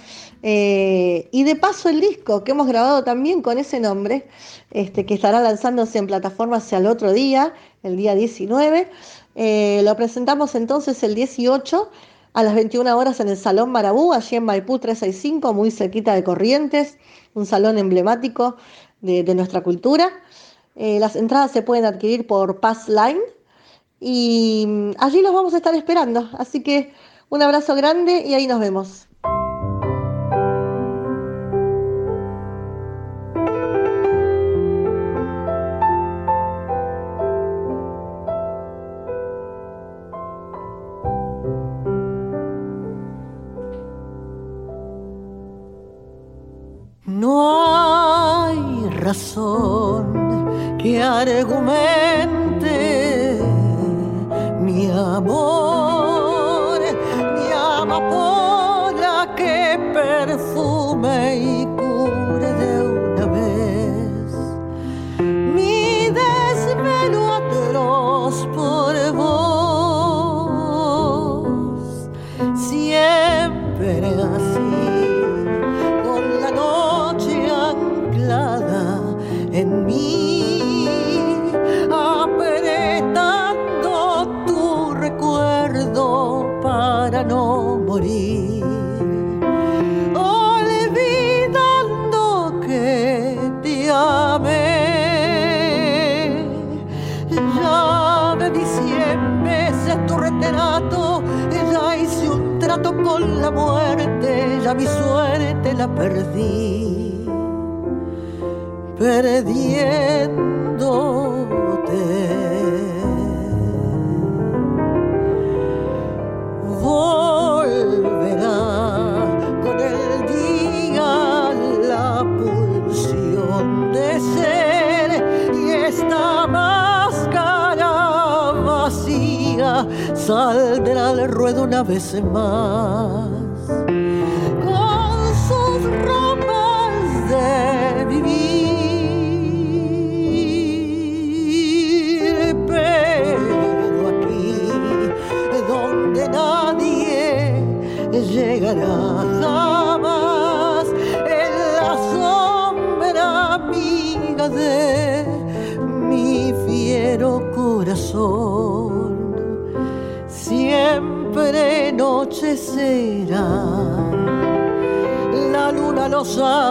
Eh, 0.44 1.28
y 1.32 1.44
de 1.44 1.56
paso 1.56 1.88
el 1.88 2.00
disco 2.00 2.42
que 2.42 2.50
hemos 2.52 2.66
grabado 2.66 3.04
también 3.04 3.42
con 3.42 3.58
ese 3.58 3.78
nombre, 3.78 4.28
este, 4.70 5.06
que 5.06 5.14
estará 5.14 5.40
lanzándose 5.40 5.98
en 5.98 6.08
plataformas 6.08 6.64
hacia 6.64 6.78
el 6.78 6.86
otro 6.86 7.12
día, 7.12 7.52
el 7.82 7.96
día 7.96 8.14
19. 8.14 8.88
Eh, 9.34 9.80
lo 9.84 9.96
presentamos 9.96 10.54
entonces 10.54 11.02
el 11.02 11.14
18 11.14 11.90
a 12.34 12.42
las 12.42 12.54
21 12.54 12.96
horas 12.96 13.20
en 13.20 13.28
el 13.28 13.36
Salón 13.36 13.70
Marabú, 13.70 14.12
allí 14.12 14.36
en 14.36 14.44
Maipú 14.44 14.78
365, 14.78 15.52
muy 15.54 15.70
cerquita 15.70 16.14
de 16.14 16.24
Corrientes, 16.24 16.98
un 17.34 17.46
salón 17.46 17.78
emblemático 17.78 18.56
de, 19.00 19.34
nuestra 19.34 19.62
cultura. 19.62 20.10
Eh, 20.76 20.98
las 20.98 21.16
entradas 21.16 21.50
se 21.50 21.62
pueden 21.62 21.84
adquirir 21.84 22.26
por 22.26 22.60
Pass 22.60 22.88
Line 22.88 23.20
y 24.00 24.64
mm, 24.66 24.90
allí 24.98 25.20
los 25.20 25.34
vamos 25.34 25.54
a 25.54 25.58
estar 25.58 25.74
esperando. 25.74 26.28
Así 26.38 26.62
que 26.62 26.92
un 27.28 27.42
abrazo 27.42 27.74
grande 27.74 28.22
y 28.26 28.34
ahí 28.34 28.46
nos 28.46 28.60
vemos. 28.60 29.08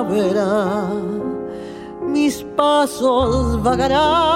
Sabrá 0.01 0.89
mis 2.01 2.43
pasos 2.57 3.61
vagarán 3.61 4.30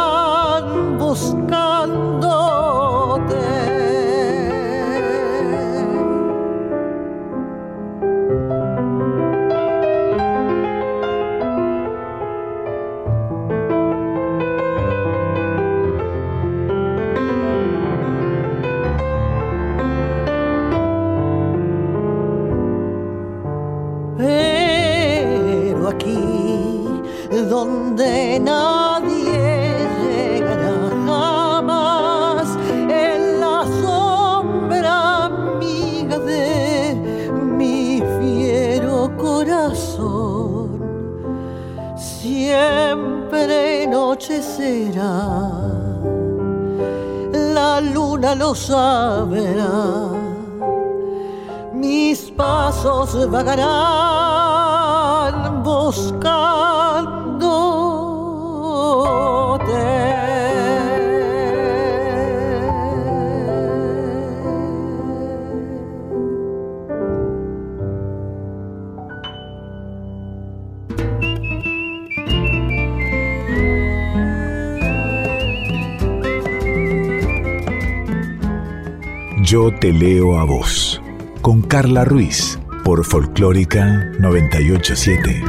Yo 79.45 79.71
te 79.79 79.93
leo 79.93 80.39
a 80.39 80.43
vos. 80.43 80.99
Con 81.43 81.61
Carla 81.61 82.03
Ruiz. 82.03 82.57
Por 82.83 83.05
Folclórica 83.05 84.11
987. 84.19 85.43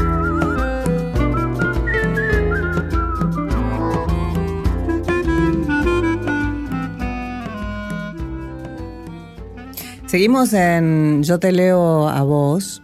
Seguimos 10.05 10.53
en 10.53 11.23
Yo 11.23 11.39
te 11.39 11.53
leo 11.53 12.07
a 12.07 12.23
vos. 12.23 12.83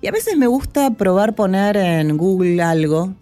Y 0.00 0.08
a 0.08 0.10
veces 0.10 0.36
me 0.36 0.48
gusta 0.48 0.90
probar 0.94 1.36
poner 1.36 1.76
en 1.76 2.16
Google 2.16 2.60
algo 2.60 3.14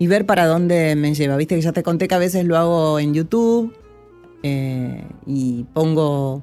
y 0.00 0.08
ver 0.08 0.26
para 0.26 0.46
dónde 0.46 0.96
me 0.96 1.14
lleva. 1.14 1.36
Viste 1.36 1.54
que 1.54 1.60
ya 1.60 1.72
te 1.72 1.84
conté 1.84 2.08
que 2.08 2.16
a 2.16 2.18
veces 2.18 2.44
lo 2.44 2.56
hago 2.56 2.98
en 2.98 3.14
YouTube 3.14 3.72
eh, 4.42 5.04
y 5.26 5.62
pongo 5.72 6.42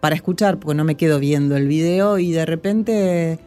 para 0.00 0.14
escuchar 0.14 0.58
porque 0.58 0.76
no 0.76 0.84
me 0.84 0.96
quedo 0.96 1.20
viendo 1.20 1.56
el 1.56 1.68
video 1.68 2.18
y 2.18 2.32
de 2.32 2.46
repente 2.46 3.38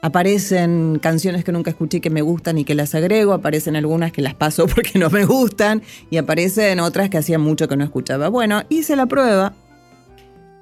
aparecen 0.00 1.00
canciones 1.00 1.44
que 1.44 1.52
nunca 1.52 1.70
escuché 1.70 2.00
que 2.00 2.10
me 2.10 2.22
gustan 2.22 2.58
y 2.58 2.64
que 2.64 2.74
las 2.74 2.94
agrego, 2.94 3.32
aparecen 3.32 3.76
algunas 3.76 4.12
que 4.12 4.22
las 4.22 4.34
paso 4.34 4.66
porque 4.74 4.98
no 4.98 5.10
me 5.10 5.24
gustan 5.24 5.82
y 6.10 6.16
aparecen 6.16 6.80
otras 6.80 7.10
que 7.10 7.18
hacía 7.18 7.38
mucho 7.38 7.68
que 7.68 7.76
no 7.76 7.84
escuchaba. 7.84 8.28
Bueno, 8.28 8.62
hice 8.68 8.96
la 8.96 9.06
prueba 9.06 9.52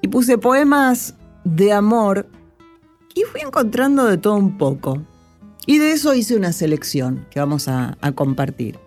y 0.00 0.08
puse 0.08 0.38
poemas 0.38 1.14
de 1.44 1.72
amor 1.72 2.26
y 3.14 3.22
fui 3.22 3.40
encontrando 3.40 4.04
de 4.04 4.18
todo 4.18 4.34
un 4.34 4.58
poco. 4.58 5.02
Y 5.66 5.78
de 5.78 5.92
eso 5.92 6.14
hice 6.14 6.36
una 6.36 6.52
selección 6.52 7.26
que 7.30 7.40
vamos 7.40 7.66
a, 7.66 7.98
a 8.00 8.12
compartir. 8.12 8.78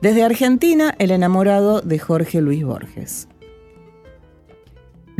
Desde 0.00 0.22
Argentina, 0.22 0.94
el 1.00 1.10
enamorado 1.10 1.80
de 1.80 1.98
Jorge 1.98 2.40
Luis 2.40 2.64
Borges. 2.64 3.26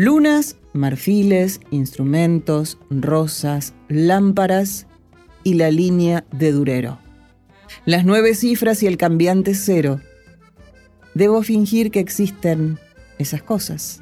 Lunas, 0.01 0.55
marfiles, 0.75 1.59
instrumentos, 1.73 2.79
rosas, 2.89 3.75
lámparas 3.89 4.87
y 5.43 5.55
la 5.55 5.73
línea 5.73 6.25
de 6.31 6.53
Durero. 6.53 7.01
Las 7.85 8.05
nueve 8.05 8.37
cifras 8.37 8.81
y 8.85 8.87
el 8.87 8.97
cambiante 8.97 9.57
cero. 9.57 10.01
Debo 11.15 11.43
fingir 11.43 11.91
que 11.91 11.99
existen 11.99 12.79
esas 13.19 13.43
cosas. 13.43 14.01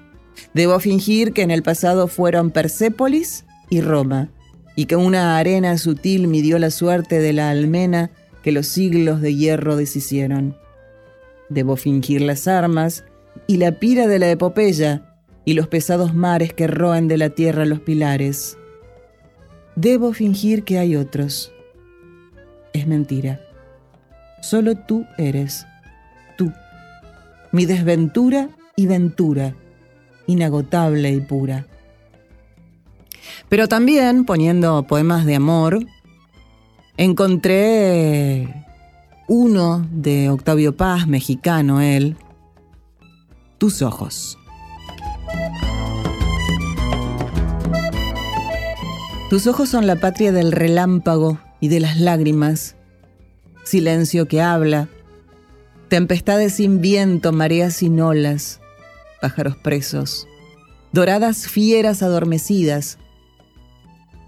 Debo 0.53 0.79
fingir 0.81 1.33
que 1.33 1.41
en 1.41 1.51
el 1.51 1.63
pasado 1.63 2.09
fueron 2.09 2.51
Persépolis 2.51 3.47
y 3.71 3.81
Roma, 3.81 4.29
y 4.75 4.85
que 4.85 4.97
una 4.97 5.39
arena 5.39 5.79
sutil 5.79 6.29
midió 6.29 6.59
la 6.59 6.71
suerte 6.71 7.21
de 7.21 7.33
la 7.33 7.49
almena 7.49 8.11
que 8.43 8.53
los 8.53 8.67
siglos 8.67 9.23
de 9.23 9.35
hierro 9.35 9.77
deshicieron. 9.77 10.59
Debo 11.49 11.77
fingir 11.77 12.21
las 12.21 12.49
armas 12.49 13.05
y 13.47 13.57
la 13.57 13.79
pira 13.81 14.07
de 14.07 14.19
la 14.19 14.31
epopeya 14.31 15.06
y 15.47 15.55
los 15.55 15.69
pesados 15.69 16.13
mares 16.13 16.53
que 16.53 16.67
roen 16.67 17.09
de 17.09 17.17
la 17.17 17.31
tierra 17.31 17.65
los 17.65 17.81
pilares. 17.81 18.59
Debo 19.77 20.13
fingir 20.13 20.65
que 20.65 20.79
hay 20.79 20.97
otros. 20.97 21.53
Es 22.73 22.87
mentira. 22.87 23.41
Solo 24.43 24.75
tú 24.75 25.07
eres. 25.17 25.65
Tú. 26.37 26.53
Mi 27.53 27.65
desventura 27.65 28.51
y 28.75 28.87
ventura, 28.87 29.55
inagotable 30.27 31.13
y 31.13 31.21
pura. 31.21 31.67
Pero 33.49 33.69
también, 33.69 34.25
poniendo 34.25 34.83
poemas 34.83 35.27
de 35.27 35.37
amor, 35.37 35.87
encontré 36.97 38.67
uno 39.29 39.87
de 39.93 40.29
Octavio 40.29 40.77
Paz, 40.77 41.07
mexicano 41.07 41.81
él, 41.81 42.17
Tus 43.59 43.81
ojos. 43.81 44.39
Tus 49.37 49.47
ojos 49.47 49.69
son 49.69 49.87
la 49.87 49.97
patria 49.97 50.33
del 50.33 50.51
relámpago 50.51 51.39
y 51.61 51.69
de 51.69 51.79
las 51.79 52.01
lágrimas, 52.01 52.75
silencio 53.65 54.27
que 54.29 54.41
habla, 54.41 54.89
tempestades 55.89 56.55
sin 56.55 56.81
viento, 56.81 57.33
mareas 57.33 57.75
sin 57.75 58.01
olas, 58.01 58.63
pájaros 59.21 59.59
presos, 59.59 60.27
doradas 60.91 61.49
fieras 61.49 62.03
adormecidas, 62.03 62.97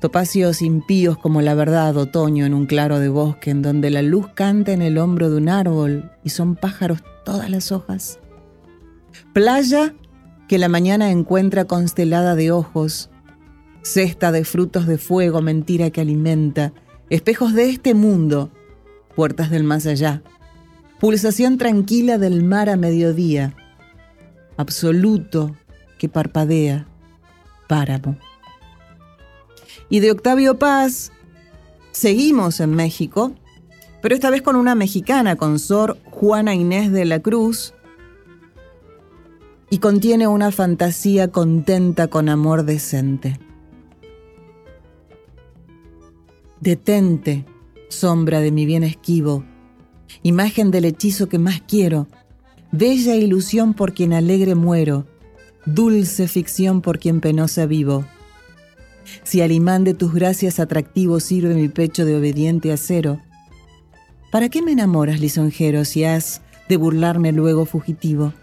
topacios 0.03 0.61
impíos 0.61 1.17
como 1.17 1.41
la 1.41 1.55
verdad, 1.55 1.97
otoño 1.97 2.45
en 2.45 2.53
un 2.53 2.67
claro 2.67 2.99
de 2.99 3.09
bosque 3.09 3.49
en 3.49 3.63
donde 3.63 3.89
la 3.89 4.03
luz 4.03 4.27
canta 4.35 4.73
en 4.73 4.83
el 4.83 4.99
hombro 4.99 5.31
de 5.31 5.39
un 5.39 5.49
árbol 5.49 6.13
y 6.23 6.29
son 6.29 6.55
pájaros 6.55 7.03
todas 7.25 7.49
las 7.49 7.73
hojas. 7.73 8.19
Playa 9.33 9.95
que 10.49 10.59
la 10.59 10.69
mañana 10.69 11.11
encuentra 11.11 11.65
constelada 11.65 12.35
de 12.35 12.53
ojos, 12.53 13.09
cesta 13.89 14.33
de 14.33 14.45
frutos 14.45 14.87
de 14.87 14.99
fuego, 14.99 15.41
mentira 15.41 15.91
que 15.91 16.03
alimenta, 16.03 16.73
espejos 17.11 17.55
de 17.55 17.71
este 17.71 17.95
mundo, 17.95 18.51
puertas 19.17 19.51
del 19.51 19.65
más 19.65 19.87
allá, 19.87 20.23
pulsación 21.01 21.59
tranquila 21.59 22.19
del 22.19 22.45
mar 22.45 22.69
a 22.69 22.77
mediodía, 22.77 23.55
absoluto 24.57 25.57
que 25.99 26.09
parpadea, 26.09 26.87
páramo. 27.67 28.19
Y 29.89 30.01
de 30.01 30.11
Octavio 30.11 30.59
Paz, 30.59 31.11
seguimos 31.91 32.61
en 32.61 32.75
México, 32.75 33.33
pero 34.03 34.15
esta 34.15 34.31
vez 34.31 34.43
con 34.43 34.57
una 34.57 34.75
mexicana, 34.75 35.37
con 35.37 35.59
Sor 35.59 35.99
Juana 36.05 36.55
Inés 36.55 36.93
de 36.93 37.07
la 37.07 37.21
Cruz, 37.21 37.73
y 39.71 39.79
contiene 39.79 40.27
una 40.27 40.51
fantasía 40.53 41.29
contenta 41.29 42.09
con 42.09 42.29
amor 42.29 42.65
decente. 42.65 43.39
Detente, 46.61 47.45
sombra 47.89 48.41
de 48.41 48.51
mi 48.51 48.67
bien 48.67 48.83
esquivo, 48.83 49.45
imagen 50.25 50.73
del 50.73 50.87
hechizo 50.87 51.29
que 51.29 51.39
más 51.39 51.63
quiero, 51.67 52.09
bella 52.73 53.15
ilusión 53.15 53.75
por 53.75 53.95
quien 53.95 54.13
alegre 54.13 54.57
muero, 54.57 55.07
dulce 55.67 56.27
ficción 56.27 56.81
por 56.81 56.99
quien 56.99 57.21
penosa 57.21 57.67
vivo. 57.67 58.05
Si 59.23 59.41
al 59.41 59.53
imán 59.53 59.85
de 59.85 59.95
tus 59.95 60.13
gracias 60.13 60.59
atractivo 60.59 61.21
sirve 61.21 61.55
mi 61.55 61.69
pecho 61.69 62.05
de 62.05 62.17
obediente 62.17 62.73
acero, 62.73 63.21
¿para 64.33 64.49
qué 64.49 64.61
me 64.61 64.73
enamoras, 64.73 65.21
lisonjero, 65.21 65.85
si 65.85 66.03
has 66.03 66.43
de 66.69 66.77
burlarme 66.77 67.31
luego 67.31 67.67
fugitivo? 67.67 68.35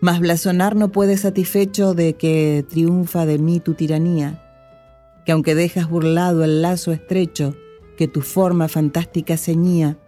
Mas 0.00 0.18
blasonar 0.18 0.74
no 0.74 0.90
puede 0.90 1.16
satisfecho 1.16 1.94
de 1.94 2.14
que 2.14 2.64
triunfa 2.68 3.26
de 3.26 3.38
mí 3.38 3.60
tu 3.60 3.74
tiranía, 3.74 4.42
que 5.24 5.32
aunque 5.32 5.54
dejas 5.54 5.88
burlado 5.88 6.44
el 6.44 6.62
lazo 6.62 6.92
estrecho 6.92 7.54
que 7.96 8.08
tu 8.08 8.22
forma 8.22 8.68
fantástica 8.68 9.36
ceñía, 9.36 9.98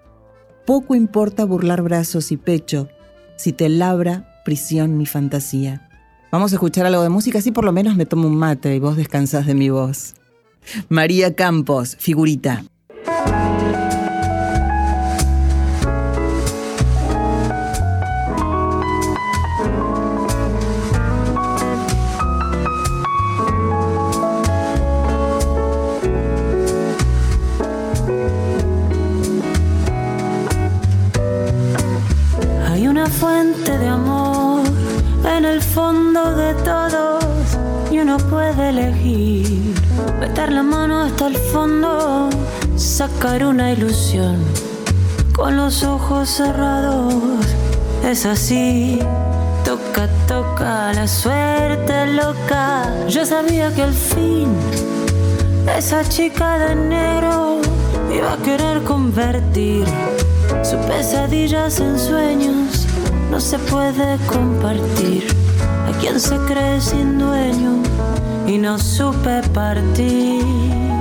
poco 0.66 0.94
importa 0.94 1.44
burlar 1.44 1.82
brazos 1.82 2.32
y 2.32 2.36
pecho 2.36 2.88
si 3.36 3.52
te 3.52 3.68
labra 3.68 4.42
prisión 4.44 4.96
mi 4.96 5.06
fantasía. 5.06 5.88
Vamos 6.30 6.52
a 6.52 6.56
escuchar 6.56 6.86
algo 6.86 7.02
de 7.02 7.10
música, 7.10 7.38
así 7.38 7.52
por 7.52 7.64
lo 7.64 7.72
menos 7.72 7.96
me 7.96 8.06
tomo 8.06 8.26
un 8.26 8.36
mate 8.36 8.74
y 8.74 8.78
vos 8.78 8.96
descansás 8.96 9.46
de 9.46 9.54
mi 9.54 9.68
voz. 9.68 10.14
María 10.88 11.34
Campos, 11.34 11.96
figurita. 11.98 12.64
Hasta 41.22 41.38
el 41.38 41.52
fondo, 41.52 42.30
sacar 42.76 43.44
una 43.44 43.70
ilusión 43.70 44.38
con 45.32 45.56
los 45.56 45.84
ojos 45.84 46.28
cerrados. 46.28 47.14
Es 48.04 48.26
así, 48.26 48.98
toca, 49.64 50.08
toca 50.26 50.92
la 50.92 51.06
suerte 51.06 52.06
loca. 52.06 52.92
Yo 53.08 53.24
sabía 53.24 53.72
que 53.72 53.82
al 53.82 53.94
fin 53.94 54.48
esa 55.76 56.02
chica 56.08 56.58
de 56.58 56.74
negro 56.74 57.60
iba 58.12 58.32
a 58.32 58.36
querer 58.38 58.82
convertir 58.82 59.84
sus 60.64 60.80
pesadillas 60.86 61.78
en 61.78 61.98
sueños. 62.00 62.86
No 63.30 63.40
se 63.40 63.58
puede 63.58 64.18
compartir 64.26 65.24
a 65.88 65.96
quien 66.00 66.18
se 66.18 66.36
cree 66.48 66.80
sin 66.80 67.18
dueño 67.18 67.80
y 68.48 68.58
no 68.58 68.76
supe 68.76 69.40
partir. 69.54 70.91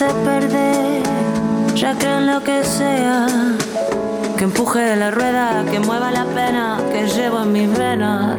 Total 0.00 0.14
ya 0.14 0.14
se 0.14 0.24
perde, 0.24 1.02
ya 1.74 1.94
creen 1.94 2.26
lo 2.26 2.42
que 2.42 2.64
sea. 2.64 3.26
Que 4.38 4.44
empuje 4.44 4.96
la 4.96 5.10
rueda, 5.10 5.62
que 5.70 5.78
mueva 5.78 6.10
la 6.10 6.24
pena 6.24 6.78
que 6.90 7.06
llevo 7.06 7.42
en 7.42 7.52
mis 7.52 7.78
venas. 7.78 8.29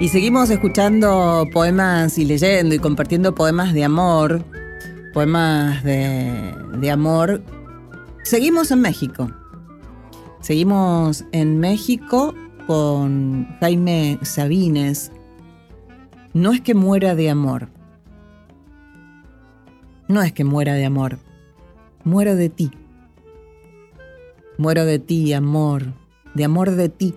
Y 0.00 0.10
seguimos 0.10 0.48
escuchando 0.48 1.48
poemas 1.52 2.18
y 2.18 2.24
leyendo 2.24 2.72
y 2.72 2.78
compartiendo 2.78 3.34
poemas 3.34 3.74
de 3.74 3.82
amor, 3.82 4.44
poemas 5.12 5.82
de, 5.82 6.90
amor. 6.92 7.42
Seguimos 8.22 8.70
en 8.70 8.80
México. 8.80 9.28
Seguimos 10.40 11.24
en 11.32 11.58
México 11.58 12.32
con 12.68 13.48
Jaime 13.58 14.20
Sabines. 14.22 15.10
No 16.32 16.52
es 16.52 16.60
que 16.60 16.74
muera 16.74 17.16
de 17.16 17.30
amor, 17.30 17.68
No 20.06 20.22
es 20.22 20.32
que 20.32 20.44
muera 20.44 20.74
de 20.74 20.84
amor, 20.84 21.18
muero 22.04 22.36
de 22.36 22.48
ti. 22.50 22.70
Muero 24.58 24.84
de 24.84 25.00
ti, 25.00 25.32
amor, 25.32 25.92
de 26.34 26.44
amor 26.44 26.70
de 26.70 26.88
ti, 26.88 27.14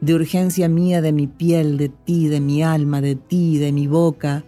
de 0.00 0.14
urgencia 0.14 0.68
mía 0.68 1.02
de 1.02 1.12
mi 1.12 1.26
piel, 1.26 1.76
de 1.76 1.88
ti, 1.88 2.28
de 2.28 2.40
mi 2.40 2.62
alma, 2.62 3.00
de 3.00 3.16
ti, 3.16 3.58
de 3.58 3.72
mi 3.72 3.86
boca 3.86 4.44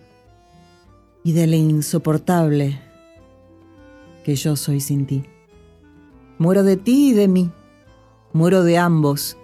y 1.25 1.33
de 1.33 1.47
lo 1.47 1.57
insoportable 1.57 2.81
que 4.25 4.35
yo 4.35 4.57
soy 4.57 4.81
sin 4.81 5.07
ti. 5.07 5.25
Muero 6.39 6.63
de 6.63 6.77
ti 6.77 7.11
y 7.11 7.13
de 7.13 7.29
mí, 7.29 7.51
muero 8.33 8.65
de 8.65 8.79
ambos, 8.79 9.37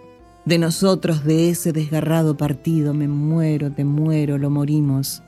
de 0.44 0.58
nosotros, 0.58 1.24
de 1.24 1.50
ese 1.50 1.72
desgarrado 1.72 2.36
partido, 2.36 2.94
me 2.94 3.06
muero, 3.06 3.70
te 3.70 3.84
muero, 3.84 4.38
lo 4.38 4.48
morimos. 4.48 5.22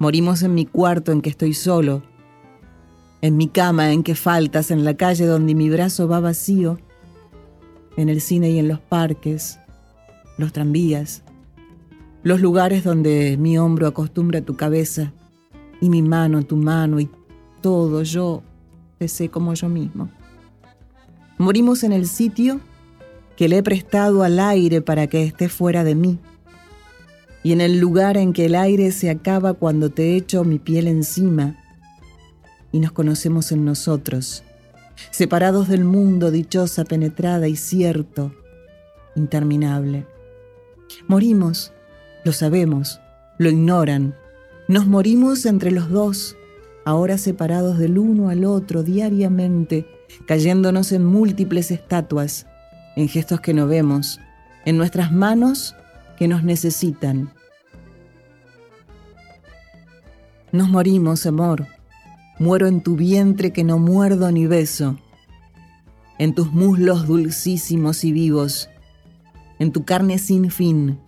Morimos 0.00 0.42
en 0.42 0.54
mi 0.54 0.66
cuarto 0.66 1.12
en 1.12 1.22
que 1.22 1.30
estoy 1.30 1.54
solo, 1.54 2.02
en 3.22 3.36
mi 3.36 3.46
cama 3.46 3.92
en 3.92 4.02
que 4.02 4.16
faltas, 4.16 4.72
en 4.72 4.84
la 4.84 4.94
calle 4.94 5.26
donde 5.26 5.54
mi 5.54 5.70
brazo 5.70 6.08
va 6.08 6.18
vacío, 6.18 6.78
en 7.96 8.08
el 8.08 8.20
cine 8.20 8.50
y 8.50 8.58
en 8.58 8.66
los 8.66 8.80
parques, 8.80 9.59
los 10.40 10.52
tranvías, 10.52 11.22
los 12.22 12.40
lugares 12.40 12.84
donde 12.84 13.36
mi 13.38 13.56
hombro 13.58 13.86
acostumbra 13.86 14.42
tu 14.42 14.56
cabeza 14.56 15.12
y 15.80 15.88
mi 15.88 16.02
mano 16.02 16.42
tu 16.42 16.56
mano 16.56 17.00
y 17.00 17.08
todo 17.60 18.02
yo 18.02 18.42
te 18.98 19.08
sé 19.08 19.28
como 19.28 19.54
yo 19.54 19.68
mismo. 19.68 20.10
Morimos 21.38 21.84
en 21.84 21.92
el 21.92 22.06
sitio 22.06 22.60
que 23.36 23.48
le 23.48 23.58
he 23.58 23.62
prestado 23.62 24.22
al 24.22 24.38
aire 24.38 24.82
para 24.82 25.06
que 25.06 25.24
esté 25.24 25.48
fuera 25.48 25.84
de 25.84 25.94
mí 25.94 26.18
y 27.42 27.52
en 27.52 27.62
el 27.62 27.78
lugar 27.78 28.18
en 28.18 28.34
que 28.34 28.46
el 28.46 28.54
aire 28.54 28.92
se 28.92 29.08
acaba 29.08 29.54
cuando 29.54 29.88
te 29.90 30.16
echo 30.16 30.44
mi 30.44 30.58
piel 30.58 30.86
encima 30.86 31.56
y 32.72 32.80
nos 32.80 32.92
conocemos 32.92 33.50
en 33.52 33.64
nosotros, 33.64 34.44
separados 35.10 35.68
del 35.68 35.84
mundo 35.84 36.30
dichosa, 36.30 36.84
penetrada 36.84 37.48
y 37.48 37.56
cierto, 37.56 38.32
interminable. 39.16 40.06
Morimos, 41.06 41.72
lo 42.24 42.32
sabemos, 42.32 43.00
lo 43.38 43.50
ignoran, 43.50 44.14
nos 44.68 44.86
morimos 44.86 45.46
entre 45.46 45.70
los 45.70 45.90
dos, 45.90 46.36
ahora 46.84 47.18
separados 47.18 47.78
del 47.78 47.98
uno 47.98 48.28
al 48.28 48.44
otro 48.44 48.82
diariamente, 48.82 49.86
cayéndonos 50.26 50.92
en 50.92 51.04
múltiples 51.04 51.70
estatuas, 51.70 52.46
en 52.96 53.08
gestos 53.08 53.40
que 53.40 53.54
no 53.54 53.66
vemos, 53.66 54.20
en 54.64 54.76
nuestras 54.76 55.12
manos 55.12 55.74
que 56.18 56.28
nos 56.28 56.44
necesitan. 56.44 57.32
Nos 60.52 60.68
morimos, 60.68 61.26
amor. 61.26 61.66
Muero 62.38 62.66
en 62.66 62.80
tu 62.80 62.96
vientre 62.96 63.52
que 63.52 63.64
no 63.64 63.78
muerdo 63.78 64.30
ni 64.32 64.46
beso, 64.46 64.98
en 66.18 66.34
tus 66.34 66.52
muslos 66.52 67.06
dulcísimos 67.06 68.04
y 68.04 68.12
vivos, 68.12 68.68
en 69.60 69.70
tu 69.70 69.84
carne 69.84 70.18
sin 70.18 70.50
fin. 70.50 70.98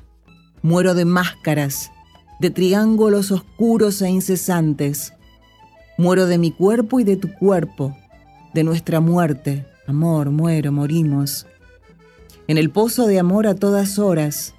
Muero 0.62 0.94
de 0.94 1.04
máscaras, 1.04 1.90
de 2.38 2.50
triángulos 2.50 3.32
oscuros 3.32 4.00
e 4.02 4.10
incesantes. 4.10 5.14
Muero 5.98 6.26
de 6.26 6.38
mi 6.38 6.52
cuerpo 6.52 7.00
y 7.00 7.04
de 7.04 7.16
tu 7.16 7.32
cuerpo, 7.32 7.96
de 8.54 8.62
nuestra 8.62 9.00
muerte. 9.00 9.66
Amor, 9.88 10.30
muero, 10.30 10.70
morimos. 10.70 11.46
En 12.46 12.58
el 12.58 12.70
pozo 12.70 13.06
de 13.06 13.18
amor 13.18 13.46
a 13.46 13.54
todas 13.54 13.98
horas, 13.98 14.54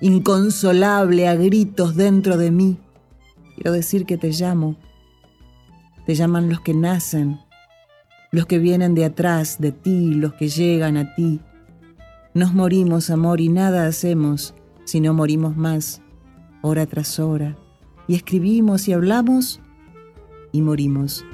inconsolable 0.00 1.26
a 1.28 1.34
gritos 1.34 1.96
dentro 1.96 2.36
de 2.38 2.50
mí. 2.50 2.78
Quiero 3.56 3.72
decir 3.72 4.06
que 4.06 4.16
te 4.16 4.30
llamo. 4.30 4.76
Te 6.06 6.14
llaman 6.14 6.48
los 6.48 6.60
que 6.60 6.74
nacen, 6.74 7.40
los 8.30 8.46
que 8.46 8.58
vienen 8.58 8.94
de 8.94 9.04
atrás 9.04 9.56
de 9.58 9.72
ti, 9.72 10.14
los 10.14 10.34
que 10.34 10.48
llegan 10.48 10.96
a 10.96 11.14
ti. 11.14 11.40
Nos 12.32 12.54
morimos, 12.54 13.10
amor, 13.10 13.40
y 13.40 13.48
nada 13.48 13.86
hacemos 13.86 14.54
si 14.84 15.00
no 15.00 15.14
morimos 15.14 15.56
más, 15.56 16.00
hora 16.62 16.86
tras 16.86 17.18
hora. 17.18 17.56
Y 18.06 18.14
escribimos 18.14 18.86
y 18.86 18.92
hablamos 18.92 19.60
y 20.52 20.62
morimos. 20.62 21.24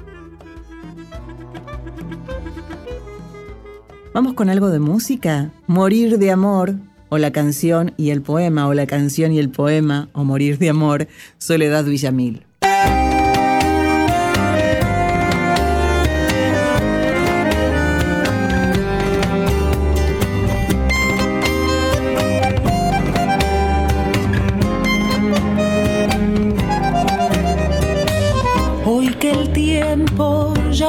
Vamos 4.11 4.33
con 4.33 4.49
algo 4.49 4.69
de 4.69 4.79
música. 4.79 5.51
Morir 5.67 6.17
de 6.17 6.31
amor, 6.31 6.73
o 7.09 7.19
la 7.19 7.31
canción 7.31 7.93
y 7.97 8.09
el 8.09 8.23
poema, 8.23 8.67
o 8.67 8.73
la 8.73 8.87
canción 8.87 9.31
y 9.31 9.37
el 9.37 9.51
poema, 9.51 10.09
o 10.13 10.23
morir 10.23 10.57
de 10.57 10.69
amor, 10.69 11.07
Soledad 11.37 11.85
Villamil. 11.85 12.46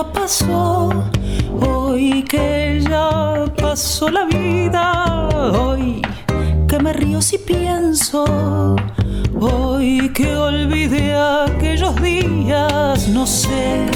Pasó, 0.04 0.90
hoy 1.60 2.22
que 2.22 2.80
ya 2.88 3.44
pasó 3.60 4.08
la 4.08 4.24
vida, 4.26 5.28
hoy 5.58 6.02
que 6.68 6.78
me 6.78 6.92
río 6.92 7.20
si 7.20 7.38
pienso, 7.38 8.76
hoy 9.40 10.10
que 10.14 10.36
olvidé 10.36 11.14
aquellos 11.16 11.94
días, 12.00 13.08
no 13.08 13.26
sé 13.26 13.86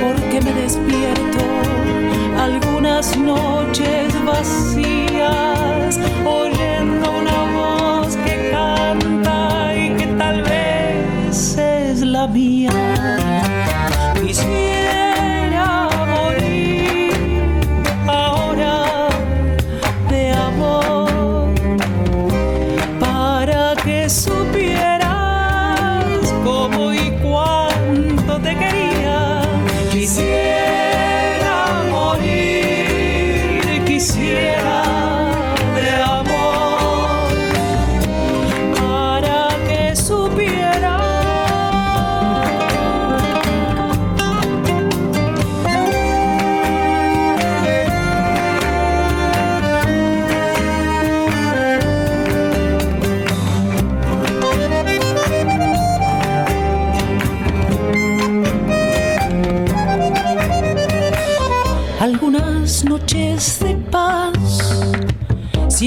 por 0.00 0.14
qué 0.30 0.40
me 0.40 0.52
despierto 0.52 1.38
algunas 2.38 3.16
noches 3.16 4.12
vacías, 4.24 5.98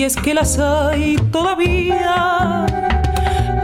es 0.08 0.16
que 0.16 0.34
las 0.34 0.58
hay 0.58 1.18
todavía, 1.34 2.66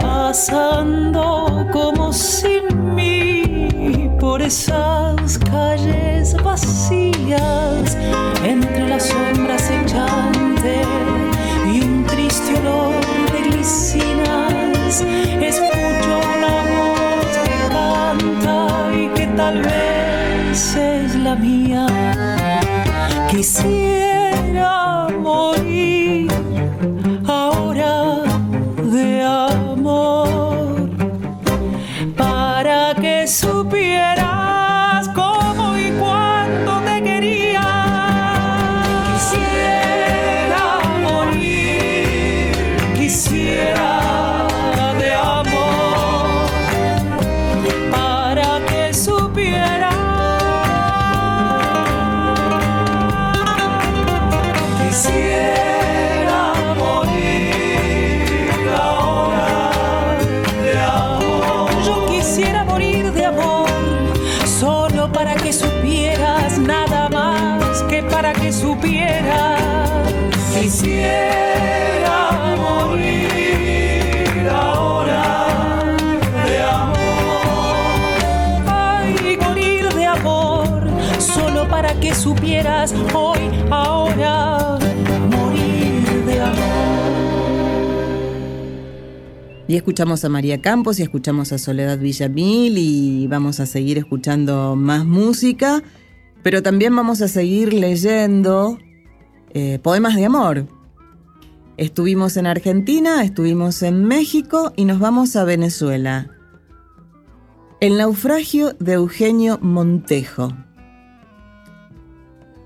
pasando 0.02 1.66
como 1.72 2.12
sin 2.12 2.94
mí 2.94 4.10
por 4.20 4.42
esas 4.42 5.38
calles 5.38 6.36
vacías, 6.44 7.98
entre 8.44 8.90
las 8.90 9.06
sombras 9.06 9.72
echantes 9.72 10.86
y 11.74 11.80
un 11.80 12.04
triste 12.08 12.60
olor 12.60 12.94
de 13.32 13.40
glicinas, 13.50 15.02
escucho 15.42 16.14
una 16.36 16.56
voz 16.74 17.38
que 17.46 17.58
canta 17.74 18.58
y 18.98 19.08
que 19.16 19.28
tal 19.28 19.62
vez 19.62 20.76
es 20.76 21.16
la 21.16 21.36
mía. 21.36 21.88
Quisiera 23.32 24.13
hoy, 83.14 83.40
ahora, 83.70 84.80
morir 85.30 86.26
de 86.26 86.40
amor. 86.40 86.64
Y 89.68 89.76
escuchamos 89.76 90.24
a 90.24 90.30
María 90.30 90.62
Campos 90.62 91.00
y 91.00 91.04
escuchamos 91.04 91.52
a 91.52 91.58
Soledad 91.58 91.98
Villamil 92.00 92.78
y 92.78 93.28
vamos 93.28 93.60
a 93.60 93.66
seguir 93.66 93.98
escuchando 93.98 94.76
más 94.76 95.06
música, 95.06 95.84
pero 96.42 96.64
también 96.64 96.96
vamos 96.96 97.22
a 97.22 97.28
seguir 97.28 97.74
leyendo 97.74 98.78
eh, 99.54 99.80
poemas 99.82 100.16
de 100.16 100.26
amor. 100.26 100.68
Estuvimos 101.76 102.38
en 102.38 102.48
Argentina, 102.48 103.24
estuvimos 103.24 103.82
en 103.84 104.06
México 104.06 104.72
y 104.76 104.86
nos 104.86 105.00
vamos 105.00 105.36
a 105.36 105.44
Venezuela. 105.44 106.30
El 107.82 107.98
naufragio 107.98 108.74
de 108.80 108.94
Eugenio 108.94 109.60
Montejo. 109.62 110.54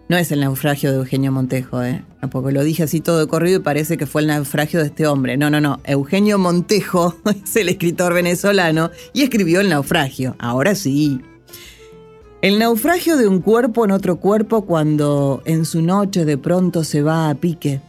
No 0.09 0.15
es 0.15 0.31
el 0.31 0.39
naufragio 0.39 0.91
de 0.91 0.97
Eugenio 0.99 1.33
Montejo, 1.33 1.83
¿eh? 1.83 2.01
Tampoco 2.21 2.49
lo 2.51 2.63
dije 2.63 2.83
así 2.83 3.01
todo 3.01 3.19
de 3.19 3.27
corrido 3.27 3.59
y 3.59 3.63
parece 3.63 3.97
que 3.97 4.05
fue 4.05 4.21
el 4.21 4.27
naufragio 4.27 4.79
de 4.79 4.85
este 4.85 5.05
hombre. 5.05 5.35
No, 5.35 5.49
no, 5.49 5.59
no. 5.59 5.81
Eugenio 5.83 6.37
Montejo 6.37 7.13
es 7.43 7.55
el 7.57 7.67
escritor 7.67 8.13
venezolano 8.13 8.89
y 9.11 9.23
escribió 9.23 9.59
El 9.59 9.67
naufragio. 9.67 10.37
Ahora 10.39 10.75
sí. 10.75 11.19
El 12.41 12.57
naufragio 12.57 13.17
de 13.17 13.27
un 13.27 13.41
cuerpo 13.41 13.83
en 13.83 13.91
otro 13.91 14.17
cuerpo 14.17 14.65
cuando 14.65 15.41
en 15.43 15.65
su 15.65 15.81
noche 15.81 16.23
de 16.23 16.37
pronto 16.37 16.85
se 16.85 17.01
va 17.01 17.29
a 17.29 17.35
pique. 17.35 17.81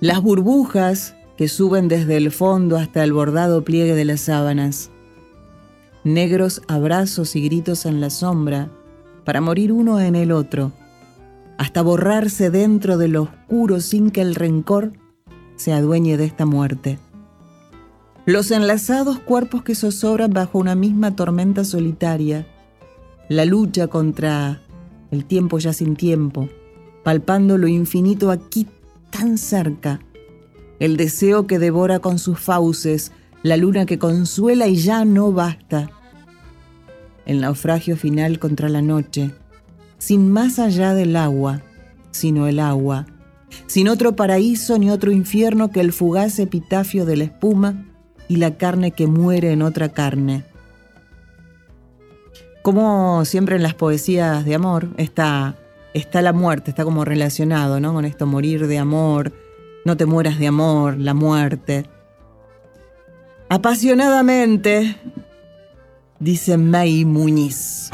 Las 0.00 0.22
burbujas 0.22 1.16
que 1.36 1.48
suben 1.48 1.88
desde 1.88 2.16
el 2.16 2.30
fondo 2.30 2.78
hasta 2.78 3.04
el 3.04 3.12
bordado 3.12 3.62
pliegue 3.62 3.94
de 3.94 4.06
las 4.06 4.22
sábanas. 4.22 4.90
Negros 6.02 6.62
abrazos 6.66 7.36
y 7.36 7.42
gritos 7.42 7.84
en 7.84 8.00
la 8.00 8.08
sombra 8.08 8.70
para 9.28 9.42
morir 9.42 9.72
uno 9.72 10.00
en 10.00 10.16
el 10.16 10.32
otro, 10.32 10.72
hasta 11.58 11.82
borrarse 11.82 12.48
dentro 12.48 12.96
de 12.96 13.08
lo 13.08 13.24
oscuro 13.24 13.78
sin 13.82 14.10
que 14.10 14.22
el 14.22 14.34
rencor 14.34 14.92
se 15.54 15.74
adueñe 15.74 16.16
de 16.16 16.24
esta 16.24 16.46
muerte. 16.46 16.98
Los 18.24 18.50
enlazados 18.50 19.18
cuerpos 19.18 19.62
que 19.64 19.74
zozobran 19.74 20.32
bajo 20.32 20.58
una 20.58 20.74
misma 20.74 21.14
tormenta 21.14 21.64
solitaria, 21.64 22.46
la 23.28 23.44
lucha 23.44 23.88
contra 23.88 24.62
el 25.10 25.26
tiempo 25.26 25.58
ya 25.58 25.74
sin 25.74 25.94
tiempo, 25.94 26.48
palpando 27.04 27.58
lo 27.58 27.68
infinito 27.68 28.30
aquí 28.30 28.66
tan 29.10 29.36
cerca, 29.36 30.00
el 30.80 30.96
deseo 30.96 31.46
que 31.46 31.58
devora 31.58 31.98
con 31.98 32.18
sus 32.18 32.40
fauces, 32.40 33.12
la 33.42 33.58
luna 33.58 33.84
que 33.84 33.98
consuela 33.98 34.68
y 34.68 34.76
ya 34.76 35.04
no 35.04 35.32
basta, 35.32 35.90
el 37.28 37.42
naufragio 37.42 37.96
final 37.96 38.40
contra 38.40 38.68
la 38.68 38.82
noche, 38.82 39.30
sin 39.98 40.32
más 40.32 40.58
allá 40.58 40.94
del 40.94 41.14
agua, 41.14 41.60
sino 42.10 42.48
el 42.48 42.58
agua, 42.58 43.06
sin 43.66 43.88
otro 43.88 44.16
paraíso 44.16 44.78
ni 44.78 44.90
otro 44.90 45.12
infierno 45.12 45.70
que 45.70 45.80
el 45.80 45.92
fugaz 45.92 46.38
epitafio 46.38 47.04
de 47.04 47.16
la 47.18 47.24
espuma 47.24 47.84
y 48.28 48.36
la 48.36 48.56
carne 48.56 48.92
que 48.92 49.06
muere 49.06 49.52
en 49.52 49.62
otra 49.62 49.90
carne. 49.90 50.44
Como 52.62 53.24
siempre 53.24 53.56
en 53.56 53.62
las 53.62 53.74
poesías 53.74 54.44
de 54.44 54.54
amor 54.54 54.88
está, 54.96 55.56
está 55.92 56.22
la 56.22 56.32
muerte, 56.32 56.70
está 56.70 56.84
como 56.84 57.04
relacionado 57.04 57.78
¿no? 57.78 57.92
con 57.92 58.06
esto, 58.06 58.26
morir 58.26 58.66
de 58.66 58.78
amor, 58.78 59.32
no 59.84 59.96
te 59.98 60.06
mueras 60.06 60.38
de 60.38 60.46
amor, 60.46 60.98
la 60.98 61.12
muerte. 61.12 61.84
Apasionadamente 63.50 64.96
disse 66.20 66.56
May 66.56 67.04
Muniz. 67.04 67.90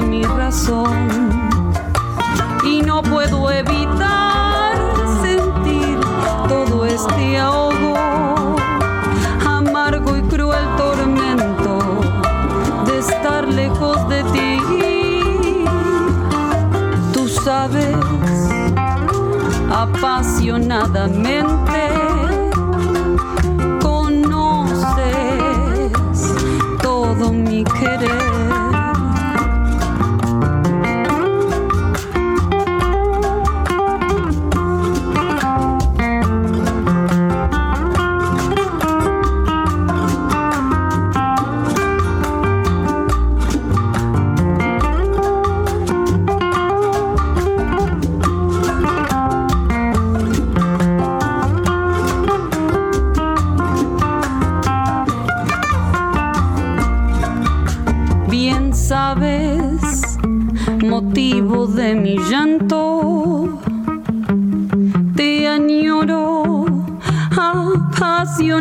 Mi 0.00 0.22
razón 0.22 1.08
y 2.64 2.80
no 2.80 3.02
puedo 3.02 3.50
evitar 3.50 4.74
sentir 5.22 6.00
todo 6.48 6.86
este 6.86 7.38
ahogo, 7.38 7.94
amargo 9.46 10.16
y 10.16 10.22
cruel 10.22 10.64
tormento 10.78 11.78
de 12.86 12.98
estar 13.00 13.46
lejos 13.46 14.08
de 14.08 14.22
ti. 14.32 14.58
Tú 17.12 17.28
sabes 17.28 17.96
apasionadamente. 19.70 21.61